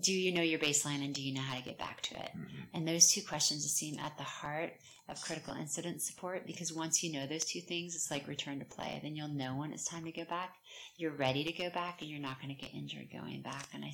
do 0.00 0.12
you 0.12 0.32
know 0.32 0.42
your 0.42 0.58
baseline 0.58 1.04
and 1.04 1.14
do 1.14 1.22
you 1.22 1.34
know 1.34 1.40
how 1.40 1.56
to 1.56 1.64
get 1.64 1.78
back 1.78 2.00
to 2.00 2.14
it 2.14 2.30
mm-hmm. 2.36 2.62
and 2.74 2.86
those 2.86 3.10
two 3.10 3.22
questions 3.22 3.70
seem 3.70 3.98
at 3.98 4.16
the 4.16 4.24
heart 4.24 4.72
of 5.08 5.20
critical 5.22 5.54
incident 5.54 6.00
support 6.00 6.46
because 6.46 6.72
once 6.72 7.02
you 7.02 7.12
know 7.12 7.26
those 7.26 7.44
two 7.44 7.60
things 7.60 7.94
it's 7.94 8.10
like 8.10 8.28
return 8.28 8.58
to 8.58 8.64
play 8.64 9.00
then 9.02 9.16
you'll 9.16 9.28
know 9.28 9.56
when 9.56 9.72
it's 9.72 9.84
time 9.84 10.04
to 10.04 10.12
go 10.12 10.24
back 10.24 10.54
you're 10.96 11.12
ready 11.12 11.42
to 11.42 11.52
go 11.52 11.68
back 11.70 12.00
and 12.00 12.10
you're 12.10 12.20
not 12.20 12.40
going 12.40 12.54
to 12.54 12.60
get 12.60 12.72
injured 12.72 13.08
going 13.12 13.42
back 13.42 13.66
and 13.74 13.84
i 13.84 13.92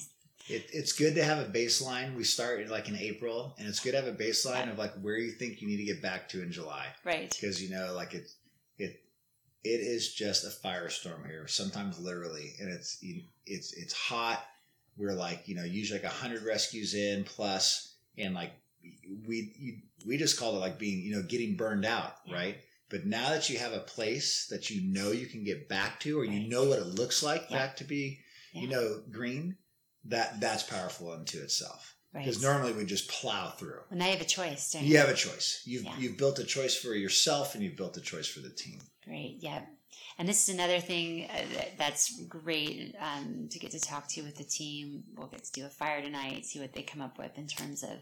it, 0.49 0.67
it's 0.73 0.93
good 0.93 1.15
to 1.17 1.25
have 1.25 1.39
a 1.39 1.51
baseline. 1.51 2.15
We 2.15 2.25
start 2.25 2.69
like 2.69 2.89
in 2.89 2.97
April, 2.97 3.55
and 3.59 3.67
it's 3.67 3.81
good 3.81 3.93
to 3.93 3.97
have 3.97 4.07
a 4.07 4.13
baseline 4.13 4.71
of 4.71 4.79
like 4.79 4.93
where 5.01 5.17
you 5.17 5.33
think 5.33 5.61
you 5.61 5.67
need 5.67 5.79
to 5.79 5.85
get 5.85 6.01
back 6.01 6.29
to 6.31 6.43
in 6.43 6.53
July, 6.53 6.87
right? 7.05 7.31
Because 7.31 7.61
you 7.61 7.71
know, 7.71 7.93
like 7.95 8.15
it, 8.15 8.31
it 8.79 9.03
it 9.75 9.81
is 9.81 10.15
just 10.15 10.45
a 10.45 10.67
firestorm 10.67 11.27
here. 11.27 11.47
Sometimes 11.49 11.99
literally, 11.99 12.55
and 12.61 12.71
it's 12.71 12.99
it's 13.47 13.73
it's 13.73 13.93
hot. 13.93 14.45
We're 14.97 15.13
like 15.13 15.47
you 15.47 15.55
know 15.55 15.65
usually 15.65 16.01
like 16.01 16.11
hundred 16.11 16.43
rescues 16.43 16.95
in 16.95 17.25
plus, 17.25 17.95
and 18.17 18.35
like 18.35 18.53
we 19.27 19.83
we 20.07 20.17
just 20.17 20.39
called 20.39 20.57
it 20.57 20.61
like 20.61 20.79
being 20.79 21.01
you 21.01 21.17
know 21.17 21.23
getting 21.23 21.57
burned 21.57 21.85
out, 21.85 22.15
right? 22.31 22.57
But 22.89 23.05
now 23.05 23.31
that 23.31 23.51
you 23.51 23.59
have 23.59 23.73
a 23.73 23.81
place 23.81 24.47
that 24.51 24.71
you 24.71 24.81
know 24.83 25.11
you 25.11 25.27
can 25.27 25.45
get 25.45 25.69
back 25.69 25.99
to, 26.01 26.21
or 26.21 26.25
you 26.25 26.49
know 26.49 26.65
what 26.65 26.79
it 26.79 26.87
looks 26.87 27.23
like 27.23 27.47
yeah. 27.51 27.59
back 27.59 27.77
to 27.79 27.85
be, 27.85 28.21
you 28.53 28.69
know, 28.69 29.03
green, 29.11 29.57
that 30.05 30.41
that's 30.41 30.63
powerful 30.63 31.11
unto 31.11 31.39
itself. 31.41 31.96
Because 32.17 32.45
right. 32.45 32.53
normally 32.53 32.73
we 32.73 32.85
just 32.85 33.09
plow 33.09 33.51
through. 33.51 33.81
When 33.89 33.99
they 33.99 34.11
have 34.11 34.21
a 34.21 34.25
choice, 34.25 34.75
you? 34.75 34.81
you? 34.81 34.99
have 34.99 35.09
a 35.09 35.15
choice. 35.15 35.63
You've 35.65 35.85
yeah. 35.85 35.95
you've 35.99 36.17
built 36.17 36.39
a 36.39 36.45
choice 36.45 36.75
for 36.75 36.95
yourself, 36.95 37.55
and 37.55 37.63
you've 37.63 37.77
built 37.77 37.97
a 37.97 38.01
choice 38.01 38.27
for 38.27 38.41
the 38.41 38.51
team. 38.51 38.79
Great. 39.05 39.39
Yeah. 39.41 39.63
And 40.19 40.27
this 40.27 40.49
is 40.49 40.55
another 40.55 40.81
thing 40.81 41.29
uh, 41.31 41.63
that's 41.77 42.23
great 42.25 42.95
um, 43.01 43.49
to 43.51 43.59
get 43.59 43.71
to 43.73 43.81
talk 43.81 44.09
to 44.09 44.23
with 44.23 44.37
the 44.37 44.45
team. 44.45 45.05
We'll 45.15 45.27
get 45.27 45.45
to 45.45 45.53
do 45.53 45.67
a 45.67 45.71
fire 45.71 46.01
tonight, 46.01 46.47
see 46.47 46.59
what 46.59 46.73
they 46.73 46.83
come 46.83 47.03
up 47.03 47.19
with 47.19 47.37
in 47.37 47.47
terms 47.47 47.83
of 47.83 47.99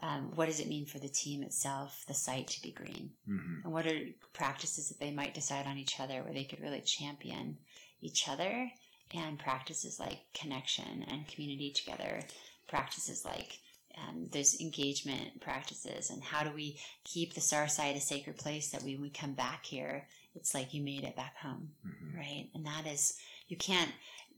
um, 0.00 0.32
what 0.34 0.46
does 0.46 0.60
it 0.60 0.68
mean 0.68 0.86
for 0.86 0.98
the 0.98 1.08
team 1.08 1.42
itself, 1.42 2.04
the 2.06 2.14
site 2.14 2.48
to 2.48 2.62
be 2.62 2.70
green, 2.70 3.10
mm-hmm. 3.28 3.64
and 3.64 3.72
what 3.72 3.86
are 3.86 3.98
practices 4.32 4.88
that 4.88 5.00
they 5.00 5.10
might 5.10 5.34
decide 5.34 5.66
on 5.66 5.78
each 5.78 5.98
other 5.98 6.22
where 6.22 6.34
they 6.34 6.44
could 6.44 6.60
really 6.60 6.80
champion 6.82 7.56
each 8.00 8.28
other 8.28 8.70
and 9.12 9.38
practices 9.38 9.98
like 9.98 10.20
connection 10.34 11.04
and 11.08 11.26
community 11.26 11.72
together, 11.72 12.20
practices 12.68 13.24
like 13.24 13.58
um, 13.96 14.28
there's 14.32 14.60
engagement 14.60 15.40
practices 15.40 16.10
and 16.10 16.22
how 16.22 16.44
do 16.44 16.50
we 16.54 16.78
keep 17.04 17.34
the 17.34 17.40
SAR 17.40 17.68
site 17.68 17.96
a 17.96 18.00
sacred 18.00 18.36
place 18.36 18.70
that 18.70 18.82
we, 18.82 18.94
when 18.94 19.02
we 19.02 19.10
come 19.10 19.32
back 19.32 19.64
here 19.64 20.06
it's 20.34 20.54
like 20.54 20.72
you 20.72 20.82
made 20.82 21.04
it 21.04 21.16
back 21.16 21.36
home 21.38 21.70
mm-hmm. 21.86 22.16
right? 22.16 22.48
And 22.54 22.64
that 22.66 22.86
is 22.86 23.18
you 23.48 23.56
can't 23.56 23.90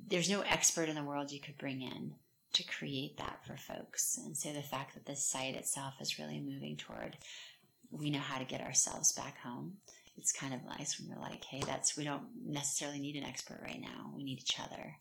there's 0.09 0.31
no 0.31 0.41
expert 0.43 0.89
in 0.89 0.95
the 0.95 1.03
world 1.03 1.31
you 1.31 1.41
could 1.41 1.59
bring 1.59 1.83
in 1.83 2.15
to 2.53 2.65
create 2.65 3.19
that 3.19 3.45
for 3.47 3.57
folks. 3.57 4.19
And 4.25 4.37
so 4.37 4.53
the 4.53 4.63
fact 4.63 4.95
that 4.95 5.07
this 5.07 5.23
site 5.23 5.55
itself 5.55 5.95
is 6.01 6.19
really 6.19 6.41
moving 6.41 6.77
toward 6.77 7.17
we 7.91 8.11
know 8.11 8.21
how 8.21 8.39
to 8.39 8.45
get 8.45 8.61
ourselves 8.61 9.13
back 9.13 9.39
home 9.41 9.75
it's 10.17 10.33
kind 10.33 10.55
of 10.55 10.65
nice 10.65 10.99
when 10.99 11.09
you're 11.09 11.19
like 11.19 11.45
hey 11.45 11.63
that's 11.67 11.97
we 11.97 12.05
don't 12.05 12.23
necessarily 12.47 13.01
need 13.01 13.17
an 13.17 13.25
expert 13.25 13.61
right 13.63 13.81
now. 13.81 14.13
We 14.17 14.25
need 14.25 14.39
each 14.39 14.61
other 14.61 14.97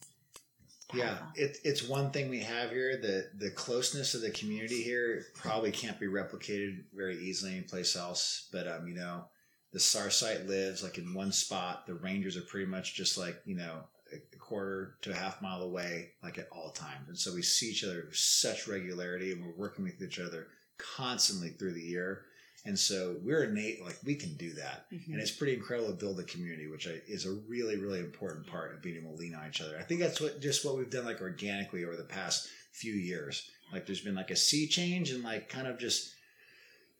yeah, 0.94 1.18
it, 1.36 1.58
it's 1.64 1.88
one 1.88 2.12
thing 2.12 2.30
we 2.30 2.40
have 2.40 2.72
here. 2.72 2.98
The 2.98 3.30
the 3.38 3.52
closeness 3.52 4.14
of 4.14 4.22
the 4.22 4.32
community 4.32 4.82
here 4.82 5.26
probably 5.36 5.72
can't 5.72 6.00
be 6.00 6.08
replicated 6.08 6.84
very 6.94 7.18
easily 7.18 7.54
anyplace 7.54 7.96
else. 7.96 8.48
But 8.52 8.68
um, 8.68 8.88
you 8.88 8.96
know, 8.96 9.26
the 9.72 9.80
SAR 9.80 10.10
site 10.10 10.48
lives 10.48 10.84
like 10.84 10.98
in 10.98 11.14
one 11.14 11.32
spot. 11.32 11.86
The 11.86 11.94
Rangers 11.94 12.38
are 12.38 12.42
pretty 12.42 12.66
much 12.66 12.96
just 12.96 13.18
like 13.18 13.40
you 13.46 13.56
know 13.56 13.84
a 14.12 14.38
quarter 14.38 14.96
to 15.02 15.12
a 15.12 15.16
half 15.16 15.42
mile 15.42 15.62
away, 15.62 16.12
like 16.24 16.40
at 16.40 16.50
all 16.52 16.72
times. 16.72 17.08
And 17.08 17.18
so 17.18 17.34
we 17.34 17.44
see 17.44 17.70
each 17.70 17.84
other 17.84 18.06
with 18.08 18.16
such 18.16 18.68
regularity, 18.68 19.32
and 19.32 19.46
we're 19.46 19.54
working 19.58 19.86
with 19.86 20.02
each 20.02 20.20
other 20.20 20.48
constantly 20.78 21.50
through 21.50 21.74
the 21.74 21.82
year. 21.82 22.24
And 22.66 22.78
so 22.78 23.16
we're 23.24 23.44
innate, 23.44 23.84
like 23.84 23.98
we 24.04 24.16
can 24.16 24.36
do 24.36 24.54
that. 24.54 24.86
Mm-hmm. 24.92 25.14
And 25.14 25.22
it's 25.22 25.32
pretty 25.32 25.54
incredible 25.54 25.90
to 25.90 25.96
build 25.96 26.20
a 26.20 26.24
community, 26.24 26.68
which 26.68 26.88
is 26.88 27.26
a 27.26 27.32
really, 27.48 27.78
really 27.78 28.00
important 28.00 28.48
part 28.48 28.74
of 28.74 28.82
being 28.82 28.98
able 28.98 29.12
to 29.12 29.18
lean 29.18 29.34
on 29.34 29.48
each 29.48 29.62
other. 29.62 29.78
I 29.80 29.84
think 29.84 30.02
that's 30.02 30.20
what 30.20 30.42
just 30.42 30.66
what 30.66 30.78
we've 30.78 30.90
done 30.90 31.06
like 31.06 31.22
organically 31.22 31.86
over 31.86 31.96
the 31.96 32.04
past 32.04 32.50
few 32.74 32.94
years. 32.94 33.50
Like 33.72 33.86
there's 33.86 34.02
been 34.02 34.16
like 34.16 34.32
a 34.32 34.36
sea 34.36 34.68
change 34.68 35.12
and 35.12 35.24
like 35.24 35.50
kind 35.50 35.68
of 35.68 35.80
just 35.80 36.14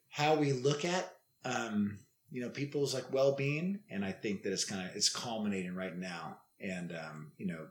how 0.08 0.34
we 0.34 0.52
look 0.52 0.84
at 0.84 1.14
um, 1.44 1.98
you 2.30 2.40
know 2.40 2.48
people's 2.48 2.94
like 2.94 3.12
well-being 3.12 3.80
and 3.90 4.04
i 4.04 4.12
think 4.12 4.42
that 4.42 4.52
it's 4.52 4.64
kind 4.64 4.88
of 4.88 4.94
it's 4.94 5.08
culminating 5.08 5.74
right 5.74 5.96
now 5.96 6.38
and 6.60 6.92
um, 6.92 7.32
you 7.38 7.46
know 7.46 7.66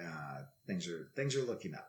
uh, 0.00 0.40
things 0.66 0.88
are 0.88 1.08
things 1.16 1.36
are 1.36 1.42
looking 1.42 1.74
up 1.74 1.88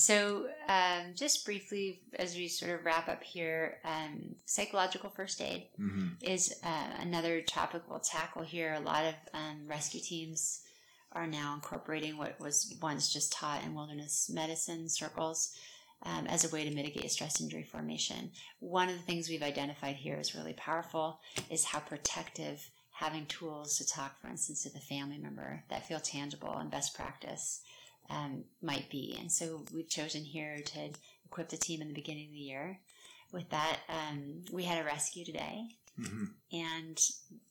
So, 0.00 0.46
um, 0.68 1.14
just 1.16 1.44
briefly, 1.44 2.02
as 2.14 2.36
we 2.36 2.46
sort 2.46 2.70
of 2.70 2.84
wrap 2.84 3.08
up 3.08 3.20
here, 3.20 3.78
um, 3.84 4.36
psychological 4.46 5.10
first 5.10 5.42
aid 5.42 5.66
hmm 5.76 6.06
is 6.22 6.54
uh, 6.64 6.90
another 7.00 7.40
topic 7.42 7.82
we'll 7.88 7.98
tackle 7.98 8.42
here. 8.42 8.74
A 8.74 8.80
lot 8.80 9.04
of 9.04 9.14
um, 9.34 9.66
rescue 9.66 10.00
teams 10.00 10.62
are 11.10 11.26
now 11.26 11.52
incorporating 11.54 12.16
what 12.16 12.38
was 12.38 12.76
once 12.80 13.12
just 13.12 13.32
taught 13.32 13.64
in 13.64 13.74
wilderness 13.74 14.30
medicine 14.32 14.88
circles 14.88 15.52
um, 16.04 16.28
as 16.28 16.44
a 16.44 16.54
way 16.54 16.62
to 16.62 16.74
mitigate 16.74 17.10
stress 17.10 17.40
injury 17.40 17.64
formation. 17.64 18.30
One 18.60 18.88
of 18.88 18.94
the 18.94 19.02
things 19.02 19.28
we've 19.28 19.42
identified 19.42 19.96
here 19.96 20.16
is 20.20 20.34
really 20.34 20.54
powerful 20.54 21.18
is 21.50 21.64
how 21.64 21.80
protective 21.80 22.70
having 22.92 23.26
tools 23.26 23.78
to 23.78 23.86
talk, 23.86 24.20
for 24.20 24.28
instance, 24.28 24.62
to 24.62 24.72
the 24.72 24.78
family 24.78 25.18
member 25.18 25.64
that 25.70 25.88
feel 25.88 25.98
tangible 25.98 26.56
and 26.56 26.70
best 26.70 26.94
practice 26.94 27.62
um, 28.10 28.44
might 28.62 28.88
be. 28.90 29.16
And 29.20 29.30
so 29.30 29.64
we've 29.72 29.88
chosen 29.88 30.24
here 30.24 30.60
to 30.64 30.90
equip 31.24 31.48
the 31.48 31.56
team 31.56 31.82
in 31.82 31.88
the 31.88 31.94
beginning 31.94 32.26
of 32.26 32.32
the 32.32 32.38
year. 32.38 32.78
With 33.32 33.50
that, 33.50 33.80
um, 33.88 34.44
we 34.52 34.64
had 34.64 34.80
a 34.80 34.86
rescue 34.86 35.24
today. 35.24 35.64
Hmm 35.96 36.24
and 36.52 36.98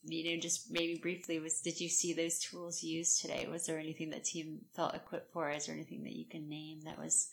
you 0.04 0.24
know 0.24 0.40
just 0.40 0.70
maybe 0.70 0.98
briefly 1.00 1.38
was 1.38 1.60
did 1.60 1.80
you 1.80 1.88
see 1.88 2.12
those 2.12 2.38
tools 2.38 2.82
used 2.82 3.20
today? 3.20 3.46
Was 3.50 3.66
there 3.66 3.78
anything 3.78 4.10
that 4.10 4.24
team 4.24 4.60
felt 4.74 4.94
equipped 4.94 5.32
for? 5.32 5.50
Is 5.50 5.66
there 5.66 5.74
anything 5.74 6.02
that 6.04 6.16
you 6.16 6.24
can 6.24 6.48
name 6.48 6.80
that 6.84 6.98
was 6.98 7.28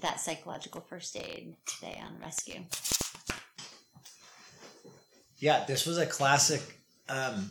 that 0.00 0.20
psychological 0.20 0.80
first 0.80 1.16
aid 1.16 1.56
today 1.66 2.00
on 2.04 2.20
rescue? 2.20 2.62
Yeah 5.38 5.64
this 5.66 5.86
was 5.86 5.98
a 5.98 6.06
classic 6.06 6.62
um, 7.08 7.50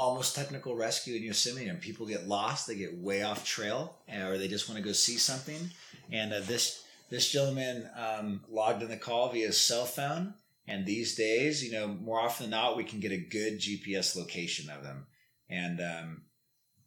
almost 0.00 0.34
technical 0.34 0.74
rescue 0.74 1.14
in 1.14 1.22
yosemite 1.22 1.68
and 1.68 1.78
people 1.78 2.06
get 2.06 2.26
lost 2.26 2.66
they 2.66 2.74
get 2.74 2.96
way 2.96 3.22
off 3.22 3.44
trail 3.44 3.98
or 4.24 4.38
they 4.38 4.48
just 4.48 4.66
want 4.68 4.78
to 4.78 4.84
go 4.84 4.92
see 4.92 5.18
something. 5.18 5.70
And 6.10 6.32
uh, 6.32 6.40
this 6.40 6.82
this 7.10 7.30
gentleman 7.30 7.88
um, 7.96 8.40
logged 8.48 8.82
in 8.82 8.88
the 8.88 8.96
call 8.96 9.28
via 9.28 9.48
his 9.48 9.60
cell 9.60 9.84
phone 9.84 10.32
and 10.66 10.86
these 10.86 11.16
days 11.16 11.62
you 11.62 11.72
know 11.72 11.86
more 11.86 12.18
often 12.18 12.44
than 12.44 12.50
not 12.50 12.76
we 12.76 12.84
can 12.84 13.00
get 13.00 13.12
a 13.12 13.18
good 13.18 13.60
gps 13.60 14.16
location 14.16 14.70
of 14.70 14.82
them. 14.82 15.06
And 15.50 15.80
um, 15.80 16.22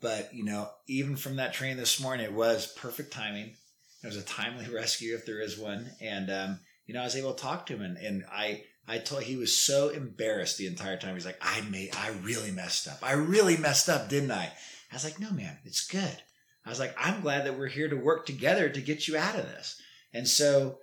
but 0.01 0.33
you 0.33 0.43
know 0.43 0.69
even 0.87 1.15
from 1.15 1.35
that 1.35 1.53
train 1.53 1.77
this 1.77 2.01
morning 2.01 2.25
it 2.25 2.33
was 2.33 2.73
perfect 2.75 3.13
timing. 3.13 3.55
It 4.03 4.07
was 4.07 4.17
a 4.17 4.23
timely 4.23 4.67
rescue 4.73 5.13
if 5.13 5.25
there 5.27 5.39
is 5.39 5.57
one. 5.57 5.91
And 6.01 6.31
um, 6.31 6.59
you 6.85 6.93
know 6.93 7.01
i 7.01 7.05
was 7.05 7.15
able 7.15 7.33
to 7.33 7.41
talk 7.41 7.65
to 7.65 7.73
him 7.75 7.81
and, 7.81 7.97
and 7.97 8.25
i 8.31 8.63
i 8.87 8.97
told 8.97 9.23
he 9.23 9.35
was 9.35 9.55
so 9.55 9.89
embarrassed 9.89 10.57
the 10.57 10.67
entire 10.67 10.97
time. 10.97 11.13
He's 11.15 11.25
like 11.25 11.41
i 11.41 11.61
made 11.61 11.95
i 11.95 12.09
really 12.21 12.51
messed 12.51 12.87
up. 12.87 12.99
I 13.01 13.13
really 13.13 13.57
messed 13.57 13.89
up 13.89 14.09
didn't 14.09 14.31
i? 14.31 14.51
I 14.91 14.95
was 14.95 15.03
like 15.03 15.19
no 15.19 15.31
man 15.31 15.57
it's 15.63 15.87
good. 15.87 16.17
I 16.65 16.69
was 16.69 16.79
like 16.79 16.95
i'm 16.97 17.21
glad 17.21 17.45
that 17.45 17.57
we're 17.57 17.67
here 17.67 17.89
to 17.89 17.95
work 17.95 18.25
together 18.25 18.69
to 18.69 18.81
get 18.81 19.07
you 19.07 19.17
out 19.17 19.37
of 19.37 19.45
this. 19.45 19.81
And 20.13 20.27
so 20.27 20.79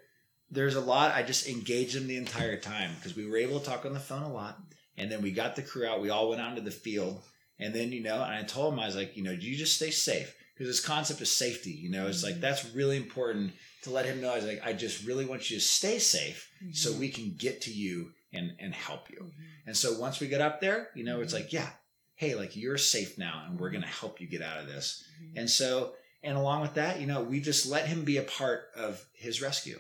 there's 0.51 0.75
a 0.75 0.81
lot 0.81 1.15
i 1.15 1.23
just 1.23 1.49
engaged 1.49 1.97
him 1.97 2.07
the 2.07 2.17
entire 2.17 2.57
time 2.57 2.91
because 2.97 3.17
we 3.17 3.27
were 3.29 3.37
able 3.37 3.61
to 3.61 3.67
talk 3.67 3.85
on 3.85 3.95
the 3.95 4.01
phone 4.01 4.23
a 4.23 4.33
lot. 4.33 4.59
And 4.97 5.11
then 5.11 5.23
we 5.23 5.31
got 5.31 5.57
the 5.57 5.63
crew 5.63 5.87
out. 5.87 6.03
We 6.03 6.11
all 6.11 6.29
went 6.29 6.43
out 6.43 6.51
into 6.51 6.63
the 6.63 6.71
field. 6.71 7.23
And 7.59 7.75
then 7.75 7.93
you 7.93 8.03
know 8.03 8.23
and 8.23 8.35
i 8.35 8.43
told 8.43 8.73
him 8.73 8.81
i 8.81 8.87
was 8.87 8.97
like 8.97 9.17
you 9.17 9.23
know 9.23 9.33
you 9.33 9.57
just 9.57 9.77
stay 9.77 9.91
safe 9.91 10.35
because 10.55 10.67
this 10.67 10.85
concept 10.85 11.21
of 11.21 11.29
safety 11.29 11.71
you 11.71 11.91
know 11.91 12.07
it's 12.07 12.23
like 12.23 12.35
mm-hmm. 12.35 12.43
that's 12.43 12.75
really 12.75 12.97
important 12.97 13.53
to 13.83 13.91
let 13.91 14.07
him 14.07 14.21
know 14.21 14.33
i 14.33 14.37
was 14.37 14.47
like 14.47 14.61
i 14.65 14.73
just 14.73 15.07
really 15.07 15.25
want 15.25 15.51
you 15.51 15.57
to 15.57 15.63
stay 15.63 15.99
safe 15.99 16.51
so 16.73 16.91
mm-hmm. 16.91 17.01
we 17.01 17.09
can 17.09 17.35
get 17.39 17.63
to 17.63 17.73
you 17.73 18.13
and 18.33 18.53
and 18.59 18.75
help 18.75 19.11
you. 19.11 19.19
Mm-hmm. 19.19 19.69
And 19.69 19.77
so 19.77 19.99
once 19.99 20.21
we 20.21 20.29
get 20.29 20.41
up 20.41 20.61
there 20.61 20.89
you 20.95 21.05
know 21.05 21.21
it's 21.21 21.35
mm-hmm. 21.35 21.45
like 21.45 21.53
yeah 21.53 21.69
hey 22.15 22.35
like 22.35 22.57
you're 22.57 22.79
safe 22.79 23.19
now 23.19 23.45
and 23.47 23.59
we're 23.59 23.71
to 23.71 23.87
help 23.87 24.21
you 24.21 24.29
get 24.29 24.43
out 24.43 24.61
of 24.61 24.67
this. 24.67 25.05
And 25.37 25.49
so 25.49 25.95
and 26.23 26.37
along 26.37 26.63
with 26.63 26.75
that 26.75 27.01
you 27.01 27.07
know 27.07 27.23
we 27.23 27.41
just 27.41 27.67
let 27.67 27.87
him 27.87 28.05
be 28.05 28.19
a 28.19 28.23
part 28.23 28.69
of 28.77 29.05
his 29.15 29.43
rescue. 29.43 29.79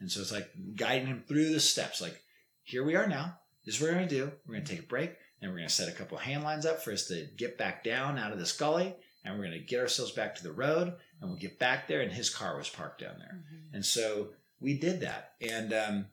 And 0.00 0.10
so 0.10 0.20
it's 0.20 0.32
like 0.32 0.50
guiding 0.76 1.06
him 1.06 1.24
through 1.26 1.50
the 1.50 1.60
steps 1.60 2.00
like 2.00 2.20
here 2.62 2.84
we 2.84 2.96
are 2.96 3.06
now. 3.06 3.38
This 3.64 3.76
is 3.76 3.80
what 3.80 3.92
we're 3.92 4.00
to 4.00 4.06
do. 4.06 4.32
We're 4.46 4.60
to 4.60 4.64
take 4.64 4.80
a 4.80 4.86
break 4.86 5.16
and 5.40 5.52
we're 5.52 5.60
to 5.60 5.68
set 5.68 5.88
a 5.88 5.92
couple 5.92 6.18
hand 6.18 6.44
lines 6.44 6.66
up 6.66 6.82
for 6.82 6.92
us 6.92 7.06
to 7.08 7.26
get 7.36 7.58
back 7.58 7.84
down 7.84 8.18
out 8.18 8.32
of 8.32 8.38
this 8.38 8.52
gully 8.52 8.94
and 9.24 9.38
we're 9.38 9.50
to 9.50 9.58
get 9.58 9.80
ourselves 9.80 10.12
back 10.12 10.34
to 10.34 10.42
the 10.42 10.52
road 10.52 10.94
and 11.24 11.32
we'll 11.32 11.40
get 11.40 11.58
back 11.58 11.88
there 11.88 12.00
and 12.00 12.12
his 12.12 12.30
car 12.30 12.56
was 12.56 12.68
parked 12.68 13.00
down 13.00 13.16
there. 13.18 13.44
And 13.72 13.84
so 13.84 14.28
we 14.60 14.78
did 14.78 15.00
that. 15.00 15.32
And 15.40 15.72
um 15.72 16.06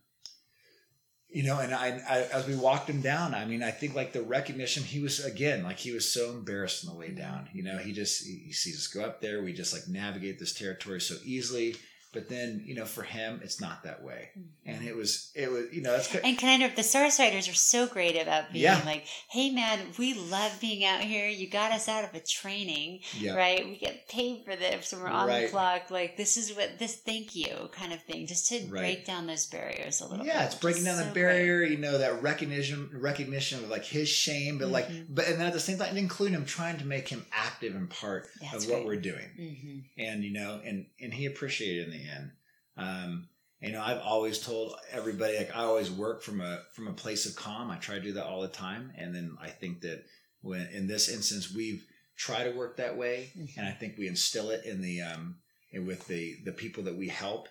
you 1.30 1.44
know 1.44 1.60
and 1.60 1.74
I, 1.74 2.02
I 2.10 2.18
as 2.34 2.46
we 2.46 2.58
walked 2.58 2.90
him 2.90 3.02
down 3.02 3.34
i 3.34 3.46
mean 3.46 3.64
i 3.64 3.72
think 3.72 3.96
like 3.96 4.12
the 4.12 4.22
recognition 4.22 4.84
he 4.84 5.00
was 5.00 5.24
again 5.24 5.64
like 5.64 5.80
he 5.80 5.94
was 5.94 6.12
so 6.12 6.32
embarrassed 6.32 6.86
on 6.86 6.94
the 6.94 7.00
way 7.00 7.12
down. 7.12 7.48
You 7.54 7.64
know 7.64 7.78
he 7.78 7.94
just 7.94 8.26
he, 8.26 8.44
he 8.48 8.52
sees 8.52 8.76
us 8.76 8.88
go 8.88 9.02
up 9.04 9.22
there. 9.22 9.42
We 9.42 9.54
just 9.54 9.74
like 9.74 9.88
navigate 9.88 10.40
this 10.40 10.54
territory 10.54 11.00
so 11.00 11.16
easily 11.24 11.78
but 12.14 12.28
then 12.30 12.62
you 12.66 12.76
know 12.76 12.86
for 12.86 13.04
him 13.04 13.40
it's 13.44 13.62
not 13.62 13.84
that 13.84 14.04
way 14.04 14.30
and 14.66 14.84
it 14.86 14.96
was 14.96 15.32
it 15.36 15.50
was 15.52 15.66
you 15.74 15.82
know 15.82 15.92
that's 15.92 16.14
and 16.16 16.38
kind 16.38 16.62
of 16.64 16.76
the 16.76 16.84
source 16.84 17.20
writers 17.20 17.48
are 17.48 17.54
so 17.54 17.88
great 17.88 18.16
about 18.22 18.52
being 18.52 18.64
Yeah. 18.64 18.82
like, 18.86 19.06
"Hey, 19.30 19.50
man, 19.50 19.80
we 19.98 20.14
love 20.14 20.60
being 20.62 20.84
out 20.86 21.02
here. 21.02 21.28
You 21.28 21.50
got 21.50 21.72
us 21.72 21.88
out 21.88 22.04
of 22.04 22.14
a 22.14 22.20
training, 22.20 23.00
yeah 23.20 23.34
right? 23.36 23.66
We 23.66 23.78
get 23.78 24.08
paid 24.10 24.44
for 24.46 24.56
this, 24.56 24.88
so 24.90 24.98
we're 25.00 25.08
on 25.08 25.28
the 25.28 25.48
clock. 25.50 25.90
Like, 25.90 26.18
this 26.18 26.38
is 26.38 26.54
what 26.56 26.78
this. 26.80 26.96
Thank 26.98 27.36
you, 27.36 27.70
kind 27.72 27.92
of 27.94 28.02
thing, 28.04 28.28
just 28.28 28.48
to 28.50 28.60
Right. 28.60 28.70
break 28.70 29.06
down 29.06 29.26
those 29.28 29.46
barriers 29.48 30.02
a 30.02 30.08
little. 30.08 30.26
yeah 30.26 30.40
bit, 30.40 30.46
it's 30.48 30.56
breaking 30.56 30.84
down 30.84 30.98
the 30.98 31.06
so 31.06 31.14
barrier 31.14 31.64
you 31.64 31.78
know 31.78 31.98
that 31.98 32.22
recognition 32.22 32.90
recognition 32.94 33.64
of 33.64 33.70
like 33.70 33.86
his 33.86 34.08
shame 34.10 34.58
but 34.58 34.70
like 34.70 34.88
Mhm. 34.90 35.06
but 35.10 35.28
and 35.28 35.40
then 35.40 35.48
at 35.48 35.54
the 35.54 35.60
same 35.60 35.78
time 35.78 35.98
including 35.98 36.36
him 36.36 36.46
trying 36.46 36.78
to 36.78 36.86
make 36.86 37.08
him 37.10 37.26
active 37.32 37.76
and 37.76 37.90
part 37.90 38.28
That's 38.42 38.66
of 38.66 38.70
what 38.70 38.76
great. 38.78 38.86
we're 38.88 39.02
doing 39.02 39.30
Great. 39.36 39.58
hmm 39.58 39.80
and 39.98 40.24
you 40.24 40.32
know 40.34 40.62
and 40.64 40.86
and 41.00 41.14
he 41.14 41.26
appreciated 41.26 41.88
it 41.94 42.01
end 42.02 42.32
um 42.78 43.28
you 43.62 43.72
know 43.72 43.82
i've 43.82 44.00
always 44.02 44.40
told 44.40 44.76
everybody 44.92 45.38
like 45.38 45.56
i 45.56 45.62
always 45.64 45.92
work 45.92 46.22
from 46.24 46.42
a 46.42 46.60
from 46.74 46.88
a 46.88 46.94
place 46.94 47.26
of 47.26 47.36
calm 47.36 47.70
i 47.70 47.76
try 47.78 47.96
to 47.96 48.02
do 48.02 48.14
that 48.14 48.26
all 48.26 48.42
the 48.42 48.48
time 48.48 48.92
and 48.98 49.14
then 49.14 49.36
i 49.42 49.50
think 49.50 49.82
that 49.82 50.04
when 50.42 50.68
in 50.74 50.88
this 50.88 51.10
instance 51.10 51.54
we've 51.54 51.86
tried 52.18 52.46
to 52.46 52.52
work 52.58 52.78
that 52.78 52.98
way 52.98 53.32
and 53.58 53.68
i 53.68 53.72
think 53.72 53.98
we 53.98 54.08
instill 54.08 54.50
it 54.50 54.66
in 54.66 54.82
the 54.82 55.02
um 55.02 55.36
with 55.74 56.06
the 56.08 56.36
the 56.46 56.52
people 56.52 56.84
that 56.84 56.96
we 56.98 57.08
help 57.08 57.48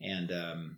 and 0.00 0.30
um 0.32 0.76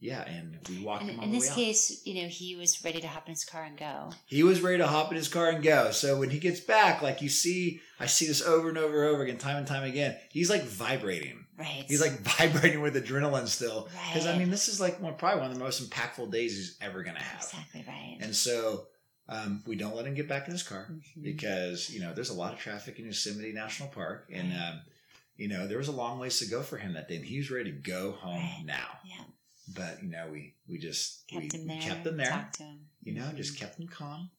yeah 0.00 0.22
and 0.28 0.58
we 0.68 0.84
walk 0.84 1.00
And 1.00 1.10
in 1.10 1.16
the 1.20 1.26
this 1.38 1.44
way 1.46 1.50
out. 1.50 1.54
case, 1.56 2.02
you 2.04 2.20
know, 2.22 2.28
he 2.28 2.56
was 2.56 2.84
ready 2.84 3.00
to 3.00 3.08
hop 3.08 3.26
in 3.26 3.32
his 3.32 3.44
car 3.44 3.62
and 3.64 3.76
go. 3.78 4.10
he 4.26 4.42
was 4.42 4.60
ready 4.60 4.76
to 4.78 4.86
hop 4.86 5.10
in 5.10 5.16
his 5.16 5.28
car 5.28 5.48
and 5.48 5.62
go. 5.62 5.92
So 5.92 6.18
when 6.18 6.28
he 6.28 6.38
gets 6.38 6.60
back, 6.60 7.00
like 7.00 7.22
you 7.22 7.30
see, 7.30 7.80
I 7.98 8.04
see 8.06 8.26
this 8.26 8.42
over 8.42 8.68
and 8.68 8.76
over 8.76 9.04
and 9.06 9.14
over 9.14 9.22
again, 9.22 9.38
time 9.38 9.56
and 9.56 9.66
time 9.66 9.82
again. 9.84 10.16
He's 10.30 10.50
like 10.50 10.64
vibrating. 10.64 11.43
Right. 11.56 11.84
He's 11.86 12.00
like 12.00 12.20
vibrating 12.38 12.80
with 12.80 12.94
adrenaline 12.96 13.46
still. 13.48 13.88
Because 14.12 14.26
I 14.26 14.36
mean, 14.36 14.50
this 14.50 14.68
is 14.68 14.80
like 14.80 15.00
one, 15.00 15.14
probably 15.14 15.40
one 15.42 15.50
of 15.50 15.56
the 15.56 15.62
most 15.62 15.88
impactful 15.88 16.30
days 16.32 16.56
he's 16.56 16.76
ever 16.80 17.02
going 17.02 17.16
to 17.16 17.22
have. 17.22 17.42
exactly 17.42 17.84
right. 17.86 18.18
And 18.20 18.34
so 18.34 18.86
um, 19.28 19.62
we 19.66 19.76
don't 19.76 19.94
let 19.96 20.06
him 20.06 20.14
get 20.14 20.28
back 20.28 20.46
in 20.46 20.52
his 20.52 20.62
car 20.62 20.88
Mhm. 20.90 21.22
because 21.22 21.90
you 21.90 22.00
know 22.00 22.12
there's 22.12 22.30
a 22.30 22.34
lot 22.34 22.52
of 22.52 22.58
traffic 22.58 22.98
in 22.98 23.06
Yosemite 23.06 23.52
National 23.52 23.88
Park, 23.88 24.28
and 24.32 24.52
um, 24.52 24.80
you 25.36 25.48
know 25.48 25.66
there 25.66 25.78
was 25.78 25.88
a 25.88 25.92
long 25.92 26.18
ways 26.18 26.38
to 26.40 26.46
go 26.46 26.62
for 26.62 26.76
him 26.76 26.92
that 26.94 27.08
day, 27.08 27.16
and 27.16 27.24
he 27.24 27.38
was 27.38 27.50
ready 27.50 27.70
to 27.72 27.78
go 27.78 28.12
home 28.12 28.36
Right. 28.36 28.62
now. 28.66 28.98
yeah, 29.04 29.24
But 29.74 30.02
you 30.02 30.10
know 30.10 30.28
we 30.30 30.54
we 30.68 30.78
just 30.78 31.22
we, 31.32 31.40
kept 31.42 31.54
him 31.54 31.62
we 31.62 31.68
there. 31.68 31.80
kept 31.80 32.06
him 32.06 32.16
there 32.18 32.26
Talked 32.26 32.54
to 32.58 32.62
him. 32.64 32.80
you 33.02 33.14
know, 33.14 33.22
Mhm. 33.26 33.36
just 33.36 33.56
kept 33.58 33.78
him 33.78 33.88
calm, 33.88 34.30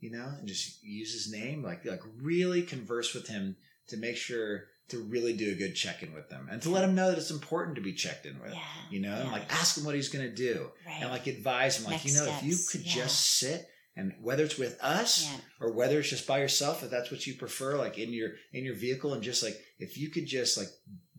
you 0.00 0.10
know, 0.10 0.26
and 0.38 0.46
just 0.46 0.84
use 0.84 1.12
his 1.12 1.32
name, 1.32 1.62
like 1.62 1.84
like 1.84 2.02
really 2.20 2.62
converse 2.62 3.14
with 3.14 3.26
him 3.26 3.56
to 3.88 3.96
make 3.96 4.16
sure 4.16 4.66
to 4.88 4.98
really 5.00 5.34
do 5.34 5.52
a 5.52 5.54
good 5.54 5.74
check 5.74 6.02
in 6.02 6.14
with 6.14 6.28
them 6.30 6.48
and 6.50 6.62
to 6.62 6.70
let 6.70 6.82
him 6.82 6.94
know 6.94 7.10
that 7.10 7.18
it's 7.18 7.30
important 7.30 7.76
to 7.76 7.82
be 7.82 7.92
checked 7.92 8.24
in 8.26 8.40
with, 8.40 8.52
Yeah. 8.52 8.60
you 8.90 9.00
know, 9.00 9.14
and 9.14 9.30
like 9.30 9.52
ask 9.52 9.76
him 9.76 9.84
what 9.84 9.94
he's 9.94 10.08
gonna 10.08 10.34
do 10.34 10.70
right. 10.86 10.98
and 11.00 11.10
like 11.10 11.26
advise 11.26 11.78
him, 11.78 11.84
like 11.84 12.04
Next 12.04 12.06
you 12.06 12.14
know, 12.14 12.26
if 12.26 12.42
you 12.42 12.56
could 12.70 12.86
yeah. 12.86 13.02
just 13.02 13.38
sit 13.38 13.66
and 13.96 14.14
whether 14.22 14.44
it's 14.44 14.56
with 14.56 14.78
us 14.82 15.24
yeah. 15.30 15.40
or 15.60 15.72
whether 15.72 15.98
it's 15.98 16.08
just 16.08 16.26
by 16.26 16.38
yourself, 16.38 16.82
if 16.82 16.90
that's 16.90 17.10
what 17.10 17.26
you 17.26 17.34
prefer, 17.34 17.76
like 17.76 17.98
in 17.98 18.12
your 18.12 18.30
in 18.52 18.64
your 18.64 18.76
vehicle, 18.76 19.12
and 19.12 19.22
just 19.22 19.42
like 19.42 19.58
if 19.78 19.98
you 19.98 20.08
could 20.10 20.26
just 20.26 20.56
like 20.56 20.68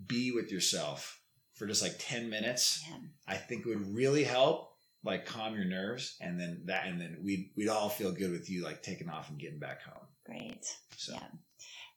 be 0.08 0.32
with 0.32 0.52
yourself 0.52 1.22
for 1.54 1.68
just 1.68 1.84
like 1.84 1.96
ten 2.00 2.30
minutes, 2.30 2.84
yeah. 2.90 2.98
I 3.28 3.36
think 3.36 3.66
it 3.66 3.70
would 3.70 3.94
really 3.94 4.24
help 4.24 4.70
like 5.04 5.26
calm 5.26 5.56
your 5.56 5.66
nerves 5.66 6.16
and 6.20 6.40
then 6.40 6.64
that 6.66 6.86
and 6.88 7.00
then 7.00 7.18
we'd 7.24 7.52
we'd 7.56 7.70
all 7.70 7.90
feel 7.90 8.12
good 8.12 8.32
with 8.32 8.50
you 8.50 8.64
like 8.64 8.82
taking 8.84 9.10
off 9.10 9.30
and 9.30 9.40
getting 9.40 9.60
back 9.60 9.82
home. 9.84 10.08
Great. 10.26 10.66
So 10.98 11.14
Yeah. 11.14 11.28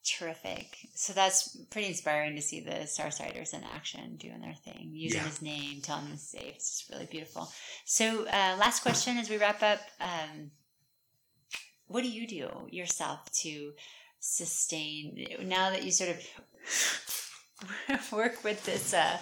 Terrific. 0.05 0.77
So 0.95 1.13
that's 1.13 1.57
pretty 1.71 1.87
inspiring 1.89 2.35
to 2.35 2.43
see 2.43 2.61
the 2.61 2.87
SAR 2.87 3.07
Siters 3.09 3.55
in 3.55 3.63
action 3.63 4.17
doing 4.17 4.41
their 4.41 4.55
thing, 4.55 4.91
using 4.93 5.21
Yeah. 5.21 5.27
his 5.29 5.41
name, 5.43 5.81
telling 5.81 6.07
him 6.07 6.13
he's 6.13 6.29
safe. 6.29 6.55
It's 6.57 6.79
just 6.79 6.91
really 6.91 7.07
beautiful. 7.07 7.53
So, 7.85 8.25
uh, 8.27 8.57
last 8.59 8.83
question 8.83 9.17
as 9.17 9.31
we 9.31 9.37
wrap 9.37 9.63
up. 9.63 9.81
Um, 10.01 10.51
what 11.87 12.03
do 12.03 12.09
you 12.09 12.27
do 12.27 12.67
yourself 12.71 13.31
to 13.43 13.75
sustain 14.19 15.25
now 15.43 15.71
that 15.71 15.85
you 15.85 15.93
sort 15.93 16.11
of 16.11 18.11
work 18.13 18.43
with 18.43 18.65
this 18.65 18.93
uh, 18.95 19.19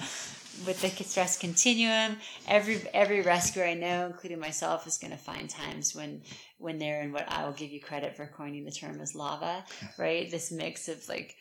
with 0.66 0.80
the 0.80 1.04
stress 1.04 1.38
continuum, 1.38 2.16
every 2.46 2.82
every 2.92 3.22
rescuer 3.22 3.64
I 3.64 3.74
know, 3.74 4.06
including 4.06 4.40
myself, 4.40 4.86
is 4.86 4.98
going 4.98 5.12
to 5.12 5.16
find 5.16 5.48
times 5.48 5.94
when 5.94 6.22
when 6.58 6.78
they're 6.78 7.02
in 7.02 7.12
what 7.12 7.30
I 7.30 7.44
will 7.44 7.52
give 7.52 7.70
you 7.70 7.80
credit 7.80 8.16
for 8.16 8.26
coining 8.26 8.64
the 8.64 8.70
term 8.70 9.00
as 9.00 9.14
lava, 9.14 9.64
right? 9.98 10.30
This 10.30 10.52
mix 10.52 10.88
of 10.88 11.08
like 11.08 11.36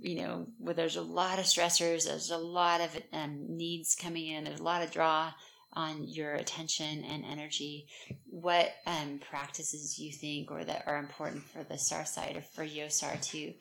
you 0.00 0.16
know 0.16 0.46
where 0.58 0.74
there's 0.74 0.96
a 0.96 1.02
lot 1.02 1.38
of 1.38 1.44
stressors, 1.44 2.06
there's 2.06 2.30
a 2.30 2.38
lot 2.38 2.80
of 2.80 2.96
um, 3.12 3.46
needs 3.48 3.94
coming 3.94 4.28
in, 4.28 4.44
there's 4.44 4.60
a 4.60 4.64
lot 4.64 4.82
of 4.82 4.90
draw 4.90 5.32
on 5.74 6.04
your 6.06 6.34
attention 6.34 7.02
and 7.04 7.24
energy. 7.24 7.86
What 8.26 8.72
um, 8.86 9.20
practices 9.30 9.98
you 9.98 10.12
think 10.12 10.50
or 10.50 10.64
that 10.64 10.84
are 10.86 10.98
important 10.98 11.44
for 11.44 11.64
the 11.64 11.78
SAR 11.78 12.04
site 12.04 12.36
or 12.36 12.42
for 12.42 12.64
YOSAR 12.64 13.20
to 13.30 13.54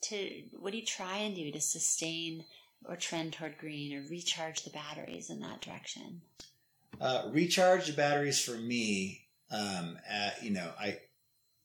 to 0.00 0.42
what 0.52 0.70
do 0.70 0.78
you 0.78 0.86
try 0.86 1.18
and 1.18 1.34
do 1.34 1.50
to 1.50 1.60
sustain 1.60 2.44
or 2.84 2.96
trend 2.96 3.32
toward 3.32 3.58
green 3.58 3.96
or 3.96 4.08
recharge 4.08 4.62
the 4.62 4.70
batteries 4.70 5.30
in 5.30 5.40
that 5.40 5.60
direction? 5.60 6.22
Uh, 7.00 7.28
recharge 7.30 7.86
the 7.86 7.92
batteries 7.92 8.40
for 8.42 8.56
me. 8.56 9.26
Um, 9.50 9.98
at, 10.08 10.42
you 10.42 10.50
know, 10.50 10.70
I 10.78 10.98